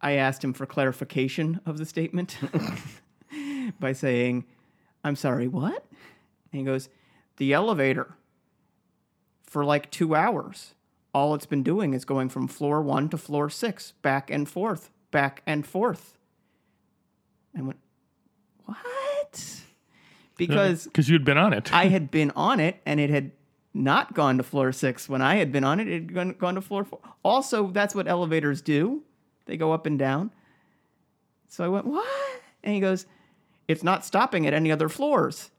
[0.00, 2.38] I asked him for clarification of the statement
[3.80, 4.44] by saying,
[5.02, 5.84] "I'm sorry, what?"
[6.52, 6.88] And he goes,
[7.36, 8.14] "The elevator
[9.44, 10.74] for like two hours."
[11.14, 14.90] all it's been doing is going from floor one to floor six, back and forth,
[15.12, 16.18] back and forth.
[17.56, 17.78] I went,
[18.64, 19.60] what?
[20.36, 21.72] Because because you'd been on it.
[21.72, 23.30] I had been on it and it had
[23.72, 25.08] not gone to floor six.
[25.08, 26.98] When I had been on it, it had gone, gone to floor four.
[27.22, 29.02] Also, that's what elevators do.
[29.46, 30.32] They go up and down.
[31.48, 32.06] So I went, what?
[32.64, 33.06] And he goes,
[33.68, 35.50] it's not stopping at any other floors.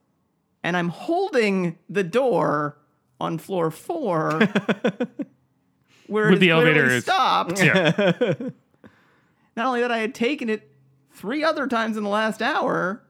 [0.64, 2.78] And I'm holding the door
[3.20, 4.32] on floor four
[6.08, 7.62] where With it the elevator is- stopped.
[7.64, 7.92] yeah,
[9.56, 10.70] Not only that, I had taken it
[11.14, 13.02] three other times in the last hour,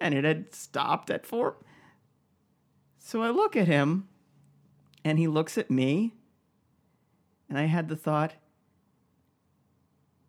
[0.00, 1.56] and it had stopped at four.
[2.98, 4.06] So I look at him,
[5.04, 6.14] and he looks at me,
[7.48, 8.34] and I had the thought,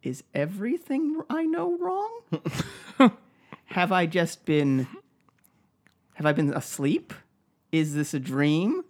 [0.01, 3.12] is everything I know wrong?
[3.75, 4.88] have I just been
[6.13, 7.13] have I been asleep?
[7.73, 8.85] Is this a dream?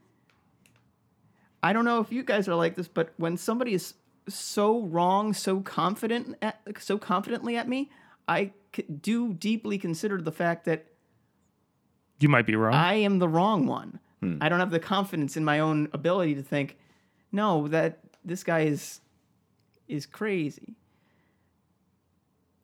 [1.64, 3.96] I don't know if you guys are like this, but when somebody is
[4.30, 7.90] so wrong, so confident, at, so confidently at me,
[8.28, 10.86] I c- do deeply consider the fact that
[12.20, 12.76] You might be wrong.
[12.76, 14.00] I am the wrong one.
[14.20, 14.38] Hmm.
[14.40, 16.78] I don't have the confidence in my own ability to think,
[17.32, 19.02] no, that this guy is
[19.88, 20.76] is crazy.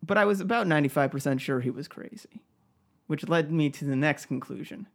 [0.04, 2.42] But I was about 95% sure he was crazy,
[3.08, 4.88] which led me to the next conclusion.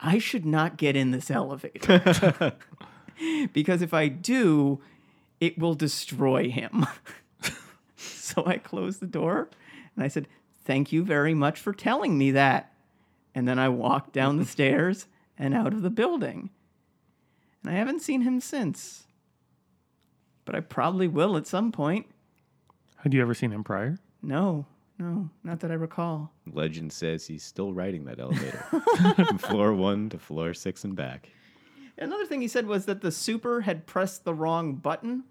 [0.00, 2.52] I should not get in this elevator.
[3.52, 4.80] because if I do,
[5.40, 6.86] it will destroy him.
[7.96, 9.48] so I closed the door
[9.94, 10.28] and I said,
[10.64, 12.72] Thank you very much for telling me that.
[13.34, 16.50] And then I walked down the stairs and out of the building.
[17.62, 19.04] And I haven't seen him since.
[20.44, 22.06] But I probably will at some point.
[22.96, 23.98] Had you ever seen him prior?
[24.26, 24.66] No,
[24.98, 26.32] no, not that I recall.
[26.52, 28.64] Legend says he's still riding that elevator
[29.16, 31.28] from floor one to floor six and back.
[31.98, 35.24] Another thing he said was that the super had pressed the wrong button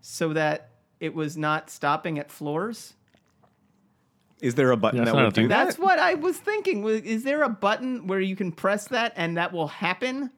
[0.00, 2.94] so that it was not stopping at floors.
[4.40, 5.44] Is there a button Yeah, that's that not will a thing.
[5.44, 5.64] do that?
[5.64, 6.82] That's what I was thinking.
[6.82, 10.30] Was- Is there a button where you can press that and that will happen?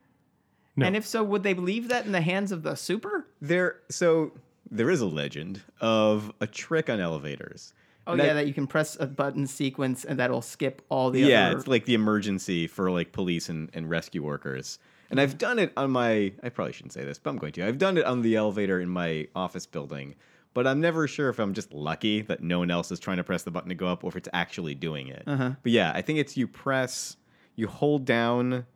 [0.76, 0.86] No.
[0.86, 3.26] And if so, would they leave that in the hands of the super?
[3.42, 4.32] There, so
[4.70, 7.72] there is a legend of a trick on elevators.
[8.06, 11.10] Oh And yeah, that- that you can press a button sequence and that'll skip all
[11.10, 11.58] the yeah, other.
[11.58, 14.78] it's like the emergency for like police and, and rescue workers.
[15.10, 17.66] And I've done it on my I probably shouldn't say this, but I'm going to.
[17.66, 20.14] I've done it on the elevator in my office building,
[20.54, 23.24] but I'm never sure if I'm just lucky that no one else is trying to
[23.24, 25.22] press the button to go up or if it's actually doing it.
[25.26, 25.52] Uh-huh.
[25.62, 27.16] But yeah, I think it's you press
[27.56, 28.66] you hold down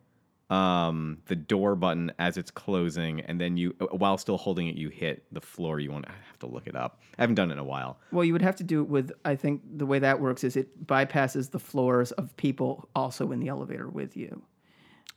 [0.53, 4.91] um, the door button as it's closing, and then you, while still holding it, you
[4.91, 5.81] hit the floor.
[5.81, 6.07] You want.
[6.09, 7.01] I have to look it up.
[7.19, 7.99] I haven't done it in a while.
[8.12, 9.12] Well, you would have to do it with.
[9.25, 13.41] I think the way that works is it bypasses the floors of people also in
[13.41, 14.43] the elevator with you.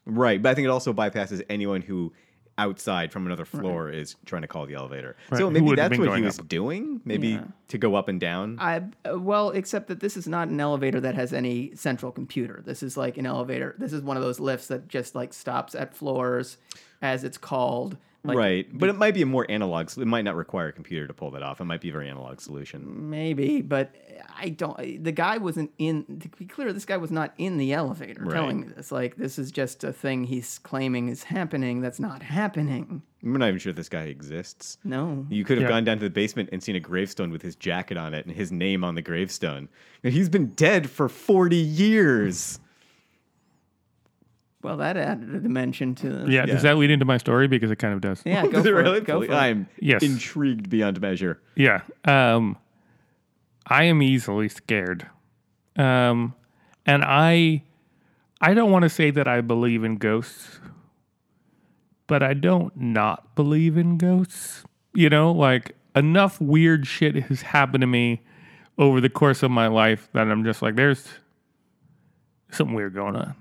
[0.06, 2.14] Right, but I think it also bypasses anyone who
[2.58, 5.16] outside from another floor is trying to call the elevator.
[5.30, 6.48] Right, So maybe that's what he was up.
[6.48, 7.02] doing.
[7.04, 7.44] Maybe Yeah.
[7.68, 8.58] to go up and down.
[8.60, 12.62] I uh, well, except that this is not an elevator that has any central computer.
[12.66, 13.76] This is like an elevator.
[13.78, 16.58] This is one of those lifts that just like stops at floors
[17.02, 17.98] as it's called.
[18.26, 19.90] Like, right, but it might be a more analog.
[19.98, 21.62] It might not require a computer to pull that off.
[21.62, 23.10] It might be a very analog solution.
[23.10, 23.94] Maybe, but
[24.38, 25.04] I don't.
[25.04, 26.20] The guy wasn't in.
[26.22, 28.34] To be clear, this guy was not in the elevator Right.
[28.36, 28.92] telling me this.
[28.92, 31.82] Like this is just a thing he's claiming is happening.
[31.82, 33.02] That's not happening.
[33.24, 34.78] I'm not even sure this guy exists.
[34.84, 35.26] No.
[35.30, 35.70] You could have Yeah.
[35.76, 38.36] gone down to the basement and seen a gravestone with his jacket on it and
[38.36, 39.68] his name on the gravestone.
[40.04, 42.60] And he's been dead for 40 years.
[44.66, 46.10] Well, that added a dimension to.
[46.10, 46.46] The, Yeah, Yeah.
[46.48, 47.48] does that lead into my story?
[47.48, 48.24] Because it kind of does.
[48.26, 48.48] Yeah.
[48.48, 48.98] Go for really?
[48.98, 49.06] it.
[49.06, 49.36] Go for it.
[49.36, 50.02] I'm Yes.
[50.02, 51.40] intrigued beyond measure.
[51.56, 51.82] Yeah.
[52.04, 52.58] Um,
[53.68, 55.06] I am easily scared.
[55.76, 56.34] Um,
[56.86, 57.62] and I,
[58.42, 60.60] I don't want to say that I believe in ghosts,
[62.08, 64.64] but I don't not believe in ghosts.
[64.96, 68.22] You know, like enough weird shit has happened to me
[68.80, 71.08] over the course of my life that I'm just like, there's
[72.52, 73.36] something weird going on.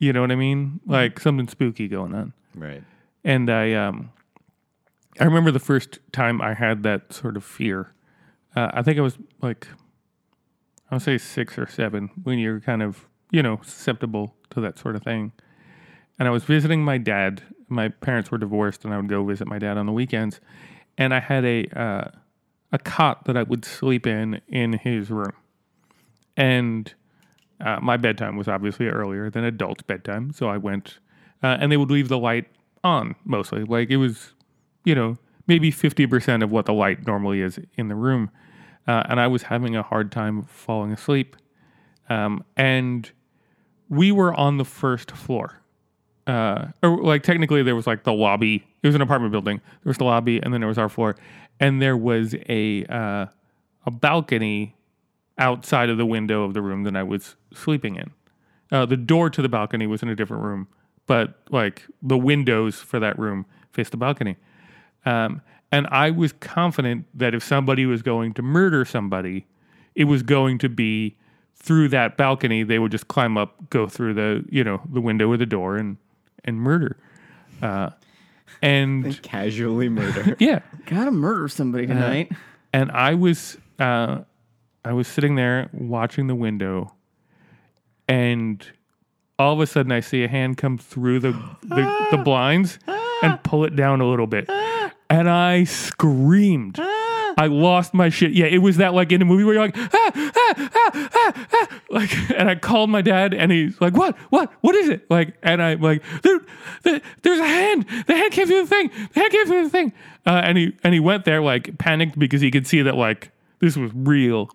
[0.00, 0.80] You know what I mean?
[0.86, 2.82] Like something spooky going on Right.
[3.22, 4.10] and I um
[5.20, 7.92] I remember the first time I had that sort of fear.
[8.56, 9.68] Uh, I think I was like
[10.90, 14.78] I would say six or seven when you're kind of you know susceptible to that
[14.78, 15.32] sort of thing.
[16.18, 17.42] And I was visiting my dad.
[17.68, 20.40] My parents were divorced, and I would go visit my dad on the weekends.
[20.98, 22.10] And I had a uh,
[22.72, 25.32] a cot that I would sleep in in his room,
[26.36, 26.92] and
[27.60, 30.98] uh, my bedtime was obviously earlier than adult bedtime, so I went,
[31.42, 32.46] uh, and they would leave the light
[32.82, 33.64] on mostly.
[33.64, 34.32] Like it was,
[34.84, 38.30] you know, maybe fifty percent of what the light normally is in the room,
[38.86, 41.36] uh, and I was having a hard time falling asleep,
[42.08, 43.10] um, and
[43.88, 45.56] we were on the first floor.
[46.26, 48.64] Uh, or like technically there was like the lobby.
[48.82, 49.60] It was an apartment building.
[49.82, 51.16] There was the lobby, and then there was our floor,
[51.58, 53.26] and there was a uh,
[53.86, 54.76] a balcony
[55.40, 58.10] outside of the window of the room that I was sleeping in.
[58.70, 60.68] Uh, the door to the balcony was in a different room,
[61.06, 64.36] but like the windows for that room faced the balcony.
[65.04, 65.40] Um,
[65.72, 69.46] and I was confident that if somebody was going to murder somebody,
[69.96, 71.16] it was going to be
[71.56, 72.62] through that balcony.
[72.62, 75.76] They would just climb up, go through the you know the window or the door,
[75.76, 75.96] and
[76.44, 76.96] and murder.
[77.62, 77.90] Uh,
[78.62, 80.36] and Casually murder.
[80.38, 82.30] yeah, Gotta murder somebody tonight.
[82.72, 84.20] and I was uh,
[84.84, 86.94] I was sitting there watching the window,
[88.08, 88.64] and
[89.38, 92.78] all of a sudden I see a hand come through the the, the blinds
[93.22, 94.48] and pull it down a little bit,
[95.10, 96.78] and I screamed.
[97.36, 98.32] I lost my shit.
[98.32, 101.46] Yeah, it was that like in a movie where you're like, ah, ah, ah, ah,
[101.52, 101.80] ah.
[101.88, 105.10] like, and I called my dad, and he's like, what, what, what is it?
[105.10, 106.44] Like, and I'm like, dude,
[106.82, 107.86] the, there's a hand.
[108.06, 108.90] The hand came through the thing.
[109.14, 109.92] The hand came through the thing.
[110.26, 113.30] Uh, and he and he went there like panicked because he could see that like
[113.60, 114.50] this was real,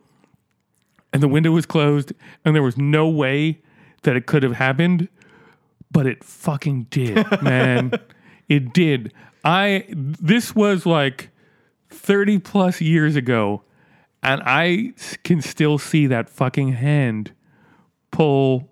[1.15, 2.11] and the window was closed,
[2.43, 3.61] and there was no way
[4.03, 5.07] that it could have happened,
[5.89, 7.93] but it fucking did, man.
[8.49, 9.13] it did.
[9.45, 11.29] I this was like
[11.89, 13.61] 30 plus years ago
[14.21, 17.31] and I can still see that fucking hand
[18.11, 18.69] pull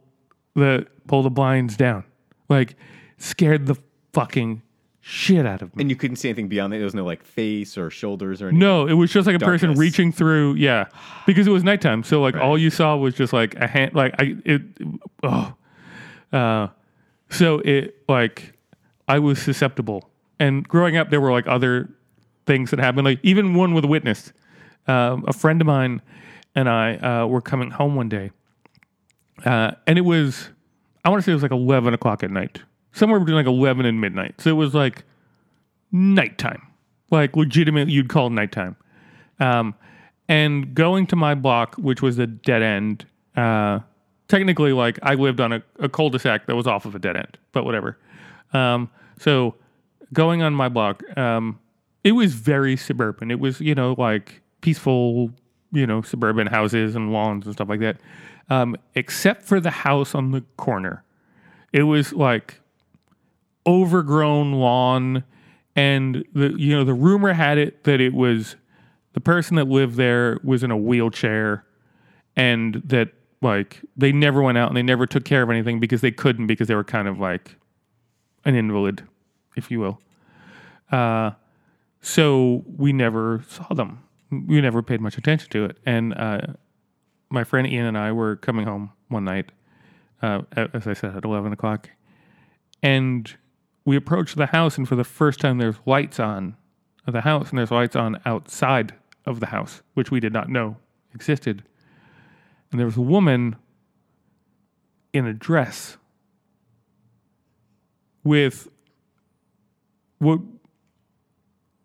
[0.54, 2.04] the pull the blinds down.
[2.50, 2.76] Like
[3.18, 3.76] scared the
[4.12, 4.64] fucking
[5.06, 5.82] shit out of me.
[5.82, 6.78] And you couldn't see anything beyond that.
[6.78, 8.60] There was no like face or shoulders or anything.
[8.60, 10.56] No, it was just like a person reaching through.
[10.56, 10.86] Yeah,
[11.28, 13.94] because it was nighttime, so like all you saw was just like a hand.
[13.94, 14.62] Like I it.
[15.22, 15.54] Oh,
[16.32, 16.68] uh,
[17.30, 18.54] so it like
[19.08, 21.90] I was susceptible, and growing up, there were like other
[22.46, 23.06] things that happened.
[23.06, 24.32] Like even one with a witness.
[24.86, 26.02] Um, a friend of mine
[26.56, 28.32] and I uh, were coming home one day,
[29.46, 30.50] uh, and it was
[31.06, 32.62] I want to say it was like eleven o'clock at night,
[32.94, 34.40] somewhere between like eleven and midnight.
[34.40, 35.04] So it was like
[35.92, 36.62] nighttime,
[37.12, 38.76] like legitimate you'd call nighttime.
[39.40, 39.76] Um,
[40.30, 43.80] and going to my block, which was a dead end, uh,
[44.30, 47.38] technically like I lived on a, a cul-de-sac that was off of a dead end,
[47.52, 47.98] but whatever.
[48.54, 49.56] Um, so
[50.14, 51.60] going on my block, um,
[52.04, 53.32] it was very suburban.
[53.32, 55.32] It was, you know, like peaceful,
[55.72, 57.98] you know, suburban houses and lawns and stuff like that.
[58.50, 61.04] Um, except for the house on the corner.
[61.74, 62.60] It was like
[63.66, 65.24] overgrown lawn
[65.76, 68.56] and the you know the rumor had it that it was
[69.14, 71.66] the person that lived there was in a wheelchair
[72.36, 73.10] and that
[73.42, 76.48] like they never went out and they never took care of anything because they couldn't
[76.48, 77.56] because they were kind of like
[78.46, 79.04] an invalid
[79.56, 80.02] if you will.
[80.92, 81.32] Uh,
[82.02, 84.04] so we never saw them.
[84.32, 85.78] We never paid much attention to it.
[85.86, 86.42] And uh,
[87.30, 89.52] my friend ian and i were coming home one night
[90.22, 91.90] uh, as i said at 11 o'clock.
[92.82, 93.34] And
[93.86, 96.56] we approached the house and for the first time there's lights on
[97.06, 98.94] the house and there's lights on outside
[99.26, 100.78] of the house which we did not know
[101.14, 101.64] existed
[102.72, 103.56] and there was a woman
[105.14, 105.98] in a dress
[108.24, 108.68] with
[110.20, 110.40] what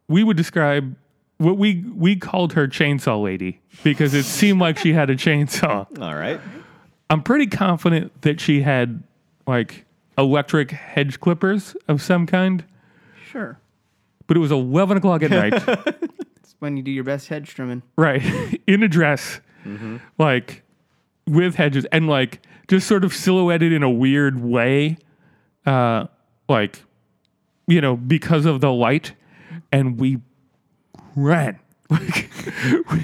[0.08, 0.96] we would describe
[1.38, 5.86] what we we called her chainsaw lady because it seemed like she had a chainsaw
[6.00, 6.40] All right.
[7.10, 9.02] I'm pretty confident that she had
[9.46, 9.84] like
[10.18, 12.64] electric hedge clippers of some kind,
[13.30, 13.58] Sure.
[14.26, 15.54] but it was 11 o'clock at night,
[16.36, 17.82] It's when you do your best hedge trimming.
[17.96, 18.22] right?
[18.66, 19.40] In a dress,
[20.18, 20.62] like
[21.26, 24.96] with hedges and like just sort of silhouetted in a weird way,
[25.66, 26.06] uh,
[26.48, 26.82] like,
[27.66, 29.12] you know, because of the light.
[29.72, 30.18] And we
[31.16, 31.58] ran.
[31.90, 32.28] Like,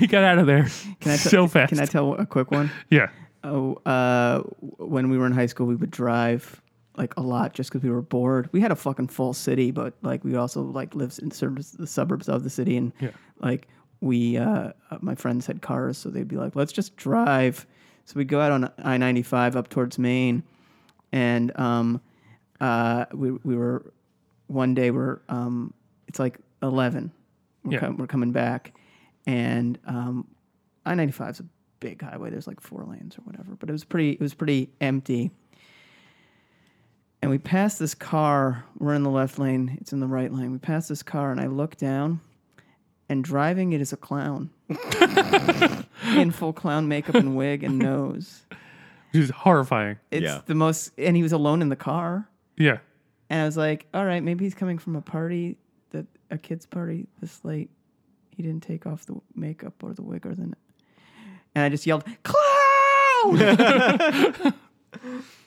[0.00, 0.64] we got out of there
[1.00, 1.70] Can I so fast.
[1.70, 2.70] Can I tell a quick one?
[2.90, 3.09] yeah.
[3.42, 4.40] Oh, uh,
[4.79, 6.61] when we were in high school, we would drive
[6.97, 8.49] like a lot just because we were bored.
[8.53, 11.87] We had a fucking full city, but like we also like lived in of the
[11.87, 13.11] suburbs of the city, and Yeah.
[13.41, 13.69] like
[14.01, 17.67] we, uh, uh, my friends had cars, so they'd be like, "Let's just drive."
[18.05, 20.43] So we'd go out on I ninety five up towards Maine,
[21.13, 22.01] and um,
[22.61, 23.93] uh, we we were
[24.47, 25.73] one day we're um,
[26.07, 27.13] it's like eleven.
[27.65, 27.79] We're, Yeah.
[27.81, 28.75] com- we're coming back,
[29.27, 30.29] and um,
[30.85, 31.47] I ninety five is a
[31.81, 32.31] big highway.
[32.31, 34.11] There's like four lanes or whatever, but it was pretty.
[34.11, 35.31] It was pretty empty.
[37.25, 38.67] And we passed this car.
[38.79, 39.79] We're in the left lane.
[39.81, 40.53] It's in the right lane.
[40.53, 42.21] We passed this car, and I look down,
[43.09, 44.51] and driving it is a clown
[46.15, 48.43] in full clown makeup and wig and nose.
[49.15, 49.97] Just horrifying.
[50.11, 50.43] It's Yeah.
[50.45, 52.29] the most, and he was alone in the car.
[52.59, 52.81] Yeah.
[53.31, 55.57] And I was like, all right, maybe he's coming from a party
[55.93, 57.71] that a kid's party this late.
[58.37, 60.43] He didn't take off the makeup or the wig or the.
[61.55, 63.39] And I just yelled, "Clown!"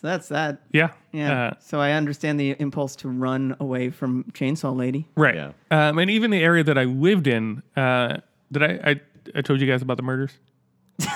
[0.00, 0.62] so that's that.
[0.72, 0.90] Yeah.
[1.12, 1.46] Yeah.
[1.48, 5.06] Uh, so I understand the impulse to run away from Chainsaw Lady.
[5.16, 5.34] Right.
[5.34, 5.52] Yeah.
[5.70, 8.18] Um, and even the area that I lived in, uh,
[8.52, 9.00] did I, I,
[9.36, 10.32] I told you guys about the murders?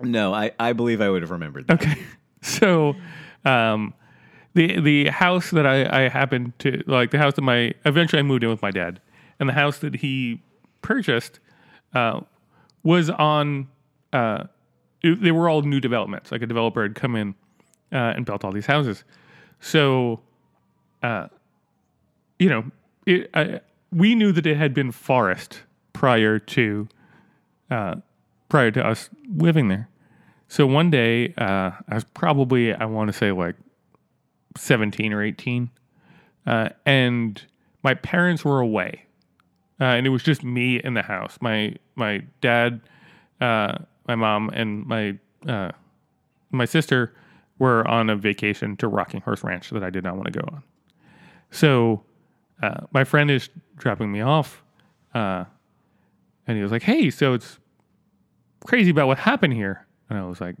[0.00, 1.82] No, I, I believe I would have remembered that.
[1.82, 1.98] Okay.
[2.40, 2.94] So,
[3.44, 3.94] um,
[4.54, 8.22] the, the house that I, I happened to, like the house that my, eventually I
[8.22, 9.00] moved in with my dad
[9.40, 10.40] and the house that he
[10.80, 11.40] purchased,
[11.96, 12.20] uh,
[12.84, 13.66] was on,
[14.12, 14.44] uh,
[15.02, 16.30] it- they were all new developments.
[16.30, 17.34] Like a developer had come in,
[17.92, 19.04] uh, and built all these houses.
[19.60, 20.20] So,
[21.02, 21.28] uh,
[22.38, 22.64] you know,
[23.06, 26.88] it, we knew that it had been forest prior to
[27.70, 27.96] uh,
[28.48, 29.88] prior to us living there.
[30.48, 33.56] So one day, uh, I was probably I want to say like
[34.56, 35.70] seventeen or eighteen,
[36.46, 37.42] uh, and
[37.82, 39.04] my parents were away,
[39.80, 41.38] uh, and it was just me in the house.
[41.40, 42.80] My my dad,
[43.40, 43.76] my
[44.14, 45.18] mom, and my
[46.50, 47.14] my sister
[47.58, 50.48] were on a vacation to Rocking Horse Ranch that I did not want to go
[50.52, 50.62] on.
[51.50, 52.04] So
[52.62, 54.62] uh, my friend is dropping me off,
[55.14, 55.44] uh,
[56.46, 57.58] and he was like, "Hey, so it's
[58.66, 60.56] crazy about what happened here," and I was like,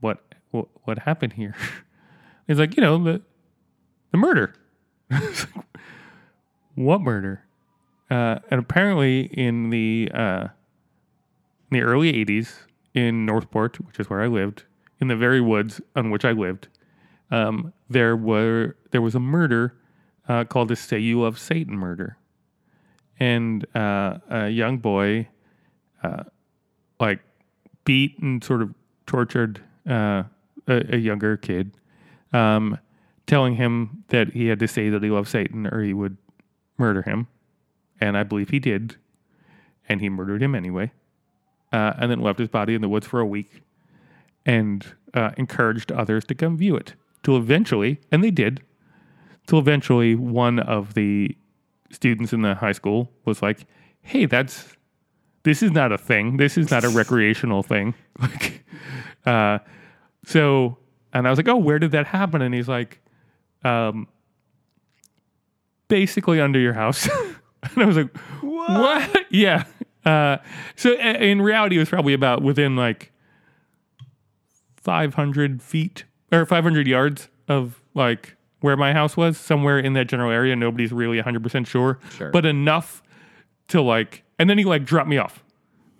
[0.00, 1.54] what, what happened here?
[2.46, 3.22] He's like, you know, the
[4.12, 4.54] the murder.
[6.76, 7.44] What murder?
[8.10, 10.48] Uh, and apparently, in the uh,
[11.70, 12.62] in the early '80s
[12.94, 14.64] in Northport, which is where I lived,
[15.00, 16.68] in the very woods on which I lived,
[17.30, 19.74] um, there were there was a murder
[20.28, 22.16] uh, called the "Say You Love Satan" murder,
[23.18, 25.28] and uh, a young boy,
[26.02, 26.24] uh,
[27.00, 27.20] like,
[27.84, 28.74] beat and sort of
[29.06, 30.24] tortured uh,
[30.66, 31.72] a, a younger kid,
[32.32, 32.78] um,
[33.26, 36.16] telling him that he had to say that he loved Satan or he would
[36.78, 37.26] murder him,
[38.00, 38.96] and I believe he did,
[39.88, 40.92] and he murdered him anyway,
[41.72, 43.62] uh, and then left his body in the woods for a week,
[44.46, 46.94] and uh, encouraged others to come view it.
[47.22, 48.62] Till eventually, and they did,
[49.46, 51.36] till eventually one of the
[51.90, 53.66] students in the high school was like,
[54.02, 54.76] "Hey, that's
[55.44, 56.36] this is not a thing.
[56.36, 58.64] This is not a recreational thing." Like,
[59.26, 59.58] uh,
[60.24, 60.78] so,
[61.12, 63.00] and I was like, "Oh, where did that happen?" And he's like,
[63.64, 64.06] um,
[65.88, 67.08] "Basically under your house."
[67.62, 69.64] and I was like, "What?" Yeah.
[70.04, 70.36] Uh,
[70.76, 73.10] so in reality, it was probably about within like
[74.84, 80.30] 500 feet or 500 yards of like where my house was, somewhere in that general
[80.30, 80.54] area.
[80.56, 82.30] Nobody's really 100% sure, Sure.
[82.30, 83.02] but enough
[83.68, 85.42] to like, and then he like dropped me off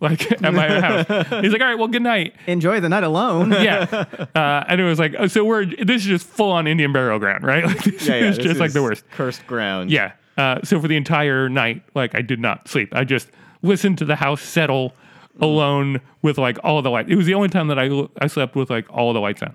[0.01, 1.07] like at my house.
[1.43, 2.35] He's like, all right, well, good night.
[2.47, 3.51] Enjoy the night alone.
[3.64, 4.05] Yeah.
[4.35, 7.18] Uh, and it was like, oh, so we're, this is just full on Indian burial
[7.18, 7.64] ground, right?
[7.66, 9.05] Like, this Yeah, yeah, is this just like the worst.
[9.11, 9.91] Cursed ground.
[9.91, 10.12] Yeah.
[10.37, 12.91] Uh, so for the entire night, like I did not sleep.
[12.95, 13.28] I just
[13.62, 14.95] listened to the house settle
[15.41, 17.11] alone with like all the light.
[17.11, 17.89] It was the only time that I
[18.20, 19.55] I slept with like all the lights on.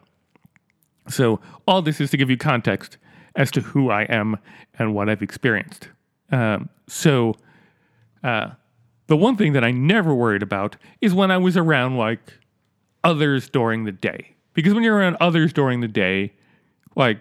[1.08, 2.98] So all this is to give you context
[3.36, 4.38] as to who I am
[4.78, 5.90] and what I've experienced.
[6.32, 7.36] Um, so
[8.24, 8.52] uh,
[9.08, 12.34] the one thing that I never worried about is when I was around like
[13.04, 14.36] others during the day.
[14.54, 16.34] Because when you're around others during the day,
[16.96, 17.20] like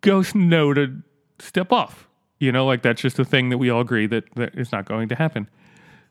[0.00, 1.02] ghosts know to
[1.38, 2.08] step off.
[2.40, 4.84] You know, like that's just a thing that we all agree that, that is not
[4.84, 5.48] going to happen.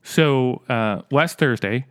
[0.08, 1.86] So uh, last Thursday,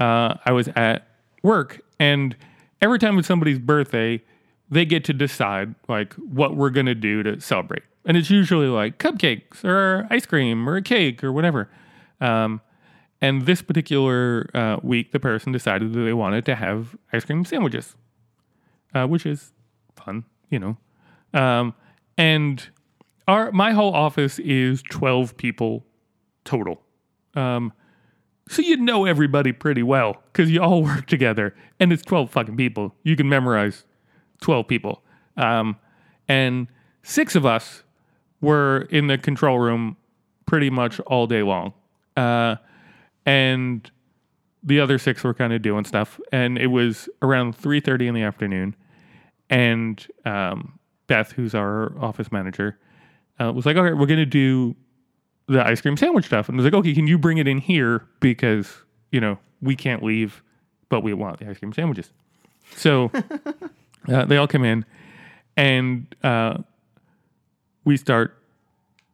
[0.00, 1.06] uh, I was at
[1.42, 2.34] work, and
[2.80, 4.22] every time it's somebody's birthday,
[4.70, 8.98] they get to decide like what we're gonna do to celebrate, and it's usually like
[8.98, 11.68] cupcakes or ice cream or a cake or whatever.
[12.22, 12.62] Um,
[13.20, 17.44] and this particular uh, week, the person decided that they wanted to have ice cream
[17.44, 17.96] sandwiches,
[18.94, 19.52] uh, which is
[19.94, 20.78] fun, you know.
[21.34, 21.74] Um,
[22.16, 22.66] and
[23.28, 25.84] our my whole office is twelve people
[26.46, 26.80] total.
[27.38, 27.72] Um,
[28.48, 32.56] so you know everybody pretty well because you all work together, and it's twelve fucking
[32.56, 32.94] people.
[33.04, 33.84] You can memorize
[34.40, 35.02] twelve people,
[35.36, 35.76] um,
[36.26, 36.66] and
[37.02, 37.84] six of us
[38.40, 39.96] were in the control room
[40.46, 41.72] pretty much all day long,
[42.16, 42.56] uh,
[43.24, 43.90] and
[44.62, 46.18] the other six were kind of doing stuff.
[46.32, 48.74] And it was around three thirty in the afternoon,
[49.50, 52.78] and um, Beth, who's our office manager,
[53.38, 54.74] uh, was like, "Okay, we're gonna do
[55.48, 57.58] the ice cream sandwich stuff," and I was like, "Okay, can you bring it in
[57.58, 58.06] here?
[58.20, 60.42] Because you know we can't leave,
[60.88, 62.10] but we want the ice cream sandwiches."
[62.76, 63.10] So
[64.08, 64.84] uh, they all come in,
[65.56, 66.58] and uh,
[67.84, 68.36] we start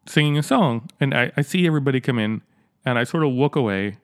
[0.06, 2.42] singing a song, and I, I see everybody come in,
[2.84, 3.98] and I sort of look away,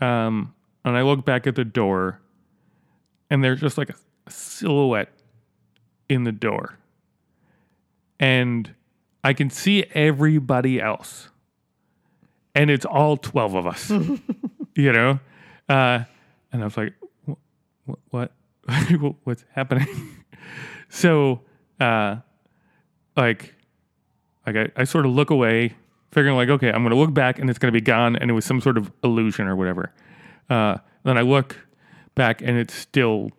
[0.00, 0.54] um,
[0.84, 2.20] and I look back at the door,
[3.28, 3.94] and there's just like a,
[4.26, 5.12] a silhouette
[6.08, 6.78] in the door,
[8.18, 8.74] and
[9.22, 11.28] I can see everybody else,
[12.54, 13.90] and it's all twelve of us,
[14.74, 15.18] you know,
[15.68, 16.04] uh,
[16.52, 16.94] and I was like,
[17.28, 17.32] "Wh-
[17.90, 18.32] wh- what,
[19.24, 19.86] what's happening?
[20.88, 21.42] so,
[21.80, 22.16] uh,
[23.16, 23.54] like
[24.46, 25.74] like I, I sort of look away,
[26.12, 28.44] figuring like, okay, I'm gonna look back and it's gonna be gone, and it was
[28.44, 29.92] some sort of illusion or whatever.
[30.48, 31.56] Uh, then I look
[32.14, 33.30] back and it's still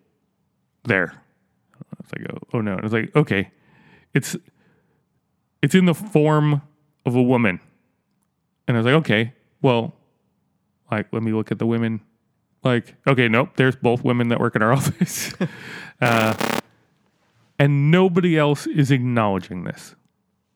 [0.83, 1.13] there.
[1.75, 2.71] I was like, oh, oh no.
[2.71, 3.51] And I was like, okay,
[4.13, 4.35] it's
[5.61, 6.61] it's in the form
[7.05, 7.59] of a woman.
[8.67, 9.93] And I was like, okay, well,
[10.89, 12.01] like let me look at the women.
[12.63, 15.33] Like, okay, nope, there's both women that work in our office.
[16.01, 16.59] uh,
[17.57, 19.95] and nobody else is acknowledging this.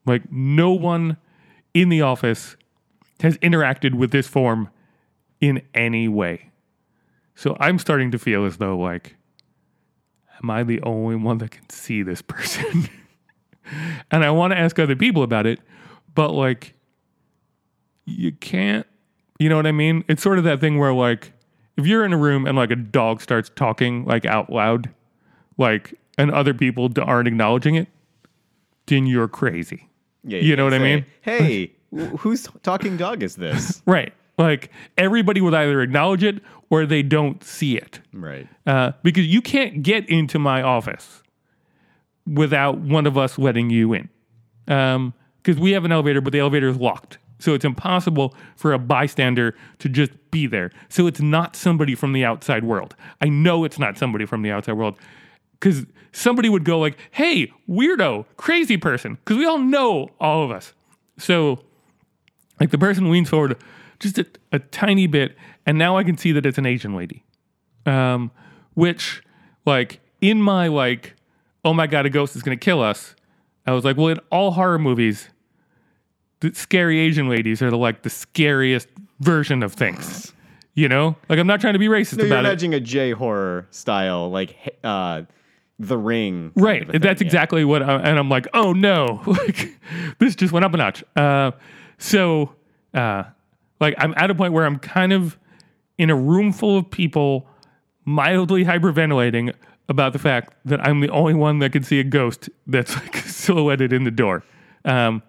[0.06, 1.18] Like no one
[1.74, 2.56] in the office
[3.22, 4.70] has interacted with this form
[5.42, 6.52] in any way.
[7.36, 9.16] So I'm starting to feel as though like
[10.42, 12.90] am I the only one that can see this person?
[14.12, 15.60] and I want to ask other people about it,
[16.14, 16.75] but like
[18.06, 18.86] you can't
[19.38, 20.06] you know what I mean?
[20.08, 21.34] It's sort of that thing where like
[21.78, 24.90] if you're in a room and like a dog starts talking like out loud,
[25.58, 27.90] like and other people aren't acknowledging it,
[28.86, 29.90] then you're crazy.
[30.24, 31.06] Yeah, You know can what I mean?
[31.22, 33.82] Hey, wh- whose talking dog is this?
[33.86, 34.14] Right.
[34.38, 38.00] Like everybody would either acknowledge it or they don't see it.
[38.14, 38.48] Right.
[38.66, 41.24] Uh, because you can't get into my office
[42.26, 44.10] without one of us letting you in.
[44.66, 47.18] Because we have an elevator, but the elevator is locked.
[47.40, 50.72] So it's impossible for a bystander to just be there.
[50.90, 52.96] So it's not somebody from the outside world.
[53.22, 54.98] I know it's not somebody from the outside world
[55.60, 60.52] because somebody would go like, "Hey, weirdo, crazy person," because we all know all of
[60.52, 60.74] us.
[61.18, 61.64] So,
[62.60, 63.58] like the person leans forward
[64.00, 67.26] just a, a tiny bit, and now I can see that it's an Asian lady
[67.86, 68.32] um,
[68.74, 69.22] which
[69.66, 71.16] like in my like
[71.64, 73.16] oh my god a ghost is going to kill us
[73.66, 75.30] i was like well in all horror movies
[76.54, 78.88] scary asian ladies are the like the scariest
[79.20, 80.32] version of things
[80.78, 81.16] you know?
[81.30, 82.50] Like i'm not trying to be racist No, you're about it.
[82.50, 85.22] imagining a J horror style, like uh,
[85.80, 86.52] The Ring.
[86.56, 86.86] right.
[86.92, 87.26] thing, that's yeah.
[87.26, 89.22] exactly what I, and i'm like oh no.
[89.26, 89.80] Like
[90.20, 91.02] this just went up a notch.
[91.16, 91.52] Uh,
[91.98, 92.54] so
[92.94, 93.24] uh,
[93.80, 95.38] like i'm at a point where i'm kind of
[95.98, 97.48] in a room full of people
[98.04, 99.54] mildly hyperventilating
[99.88, 103.16] about the fact that i'm the only one that can see a ghost that's like
[103.26, 104.44] silhouetted in the door.
[104.84, 105.24] Um,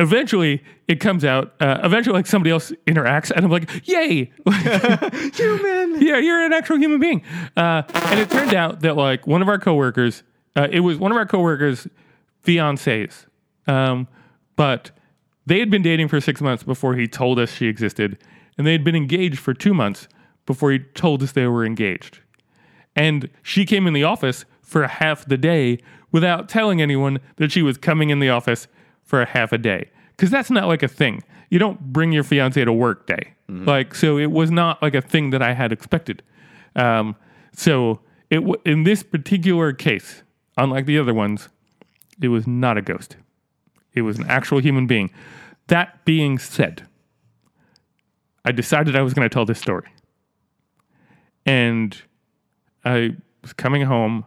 [0.00, 4.32] eventually it comes out uh, eventually like somebody else interacts and i'm like yay
[5.34, 5.80] Human.
[6.00, 7.22] yeah, you're an actual human being.
[7.56, 10.22] Uh, and it turned out that like one of our coworkers,
[10.56, 11.86] uh, it was one of our coworkers'
[12.44, 13.26] fiancés,
[13.66, 14.08] um,
[14.56, 14.90] but
[15.46, 18.18] they had been dating for six months before he told us she existed,
[18.56, 20.08] and they had been engaged for two months
[20.46, 22.20] before he told us they were engaged.
[22.96, 25.78] And she came in the office for half the day
[26.12, 28.66] without telling anyone that she was coming in the office
[29.10, 29.90] for a half a day.
[30.16, 31.24] Because that's not like a thing.
[31.50, 33.34] You don't bring your fiance to work day.
[33.66, 36.22] Like, so it was not like a thing that I had expected.
[36.76, 37.16] Um,
[37.52, 37.98] so
[38.30, 40.22] it w- in this particular case,
[40.56, 41.48] unlike the other ones,
[42.22, 43.16] it was not a ghost.
[43.92, 45.10] It was an actual human being.
[45.66, 46.86] That being said,
[48.44, 49.88] I decided I was going to tell this story.
[51.44, 52.00] And
[52.84, 54.24] I was coming home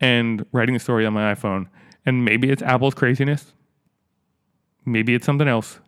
[0.00, 1.66] and writing the story on my iPhone.
[2.06, 3.52] And maybe it's Apple's craziness.
[4.84, 5.78] Maybe it's something else.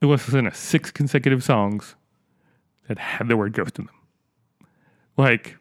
[0.00, 1.94] It was in six consecutive songs
[2.88, 3.94] that had the word ghost in them.
[5.16, 5.56] Like,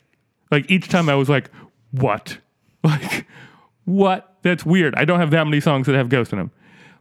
[0.52, 1.50] like each time I was like,
[1.92, 2.38] what?
[2.82, 3.28] Like,
[3.84, 4.38] what?
[4.42, 4.96] That's weird.
[4.96, 6.50] I don't have that many songs that have ghost in them.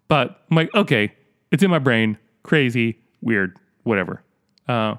[0.09, 1.15] But I'm like, okay,
[1.53, 2.19] it's in my brain.
[2.43, 4.25] Crazy, weird, whatever.
[4.67, 4.97] Uh,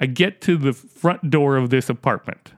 [0.00, 2.52] I get to the front door of this apartment.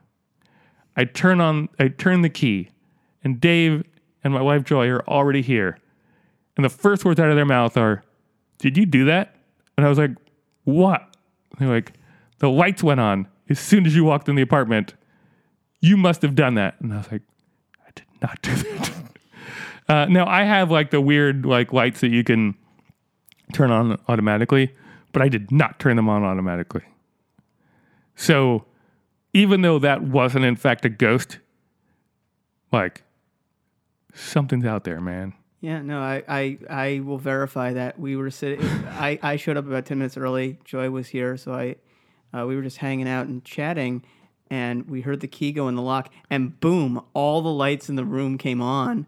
[0.95, 2.69] I turn on, I turn the key,
[3.23, 3.83] and Dave
[4.23, 5.77] and my wife Joy are already here.
[6.55, 8.03] And the first words out of their mouth are,
[8.57, 9.35] "Did you do that?"
[9.77, 10.11] And I was like,
[10.63, 11.15] "What?"
[11.57, 11.93] They're like,
[12.39, 14.95] "The lights went on as soon as you walked in the apartment.
[15.79, 17.23] You must have done that." And I was like,
[17.85, 18.91] "I did not do that."
[19.89, 22.55] uh, now I have like the weird like lights that you can
[23.53, 24.73] turn on automatically,
[25.11, 26.83] but I did not turn them on automatically.
[28.15, 28.65] So
[29.33, 31.39] even though that wasn't in fact a ghost,
[32.71, 33.03] like
[34.13, 35.33] something's out there, man.
[35.61, 38.65] Yeah, no, I, I, I will verify that we were sitting.
[38.89, 40.57] I, I showed up about ten minutes early.
[40.65, 41.75] Joy was here, so I,
[42.35, 44.03] uh, we were just hanging out and chatting,
[44.49, 47.95] and we heard the key go in the lock, and boom, all the lights in
[47.95, 49.05] the room came on,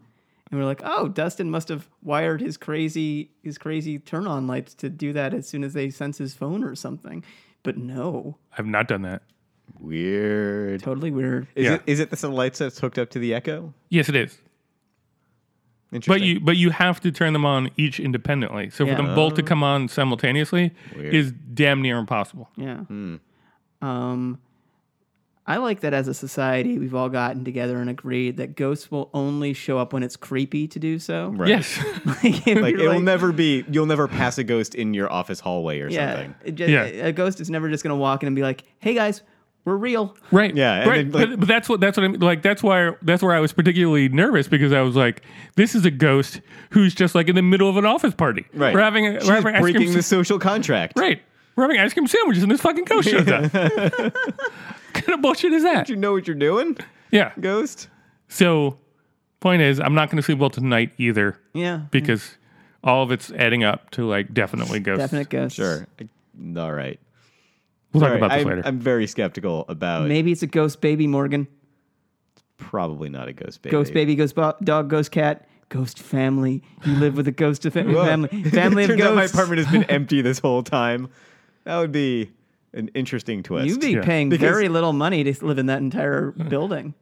[0.48, 4.74] and we're like, oh, Dustin must have wired his crazy his crazy turn on lights
[4.74, 7.24] to do that as soon as they sense his phone or something,
[7.64, 9.22] but no, I've not done that.
[9.80, 10.82] Weird.
[10.82, 11.48] totally weird.
[11.56, 11.74] Is Yeah.
[11.74, 13.74] it is it the lights that's hooked up to the Echo?
[13.88, 14.38] Yes, it is.
[16.06, 18.70] But you but you have to turn them on each independently.
[18.70, 18.96] So Yeah.
[18.96, 21.14] for them both to come on simultaneously Weird.
[21.14, 22.48] is damn near impossible.
[22.56, 22.80] Yeah.
[23.82, 24.38] Um,
[25.46, 29.10] I like that as a society, we've all gotten together and agreed that ghosts will
[29.12, 31.28] only show up when it's creepy to do so.
[31.36, 31.50] Right.
[31.50, 31.78] Yes.
[32.06, 33.62] like, like it'll like- never be.
[33.70, 36.54] You'll never pass a ghost in your office hallway or Yeah, something.
[36.56, 36.84] just- Yeah.
[36.84, 39.20] A ghost is never just going to walk in and be like, "Hey guys,
[39.64, 40.54] we're real." Right.
[40.54, 41.10] Yeah, and Right.
[41.12, 42.42] then, like- but, but that's what that's what I'm like.
[42.42, 45.22] That's why that's where I was particularly nervous because I was like,
[45.56, 46.40] this is a ghost
[46.70, 48.44] who's just like in the middle of an office party.
[48.54, 48.74] Right.
[48.74, 50.98] We're having a, She's we're having ice cream breaking sa- the social contract.
[50.98, 51.22] right.
[51.56, 53.52] We're having ice cream sandwiches and this fucking ghost shows up.
[53.52, 54.12] what
[54.92, 55.86] kind of bullshit is that?
[55.86, 56.76] Do you know what you're doing,
[57.12, 57.30] Yeah.
[57.40, 57.88] ghost?
[58.28, 58.76] So,
[59.38, 62.36] point is, I'm not going to sleep well tonight either Yeah, because
[62.82, 64.98] all of it's adding up to like definitely ghosts.
[65.04, 65.54] definite ghosts.
[65.56, 65.86] Sure.
[66.56, 66.98] All right.
[67.94, 68.62] We'll Sorry, talk about this I'm, later.
[68.66, 71.46] I'm very skeptical about Maybe it's a ghost baby, Morgan.
[72.56, 73.70] probably not a ghost baby.
[73.72, 76.62] Ghost baby, ghost bo- dog, ghost cat, ghost family.
[76.84, 78.04] You live with a ghost of fa- Whoa.
[78.04, 78.28] family.
[78.44, 79.34] Family of Turns out my ghosts.
[79.34, 81.08] apartment has been empty this whole time.
[81.64, 82.30] That would be
[82.72, 83.68] an interesting twist.
[83.68, 84.02] You'd be Yeah.
[84.04, 86.94] paying Because- very little money to live in that entire building.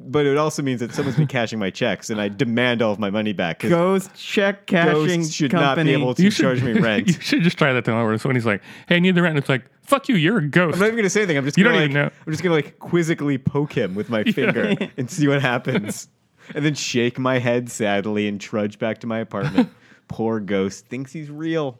[0.00, 2.98] But it also means that someone's been cashing my checks, and I demand all of
[2.98, 3.60] my money back.
[3.60, 5.92] 'cause Ghost check cashing Ghosts should company.
[5.92, 7.06] not be able to charge me rent.
[7.08, 8.16] you should just try that thing over.
[8.18, 10.46] So when he's like, "Hey, I need the rent," it's like, "Fuck you, you're a
[10.48, 11.36] ghost." I'm not even gonna say anything.
[11.38, 12.10] I'm just You gonna don't like, even know.
[12.26, 16.08] I'm just gonna like quizzically poke him with my finger and see what happens,
[16.54, 19.68] and then shake my head sadly and trudge back to my apartment.
[20.08, 21.78] Poor ghost thinks he's real.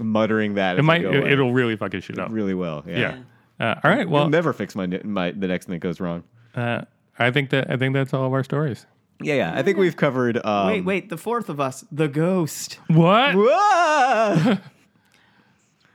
[0.00, 1.02] Muttering that It might.
[1.04, 2.30] It, will really fuck his shit up.
[2.32, 2.82] really well.
[2.86, 2.98] Yeah.
[2.98, 3.18] Yeah.
[3.60, 4.00] Uh, all right.
[4.00, 6.24] It'll Well, never fix my my the next thing that goes wrong.
[6.54, 6.82] Uh,
[7.18, 8.86] I think that I think that's all of our stories.
[9.20, 9.52] Yeah, yeah.
[9.54, 10.44] I think we've covered.
[10.44, 12.78] Um, Wait, wait, the fourth of us, the ghost.
[12.88, 13.34] What?
[13.36, 14.58] Whoa!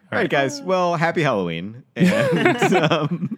[0.09, 0.61] All right, guys.
[0.61, 1.83] Well, happy Halloween.
[1.97, 3.37] And um,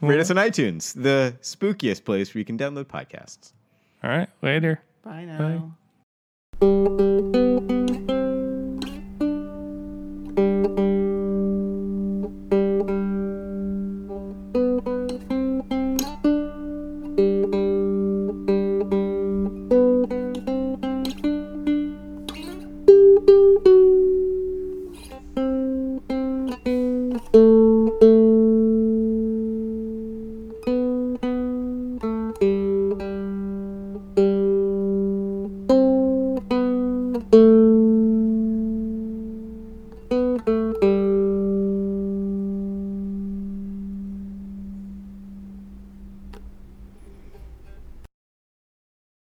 [0.00, 3.52] rate us on iTunes, the spookiest place where you can download podcasts.
[4.04, 4.28] All right.
[4.42, 4.80] Later.
[5.02, 5.72] Bye now.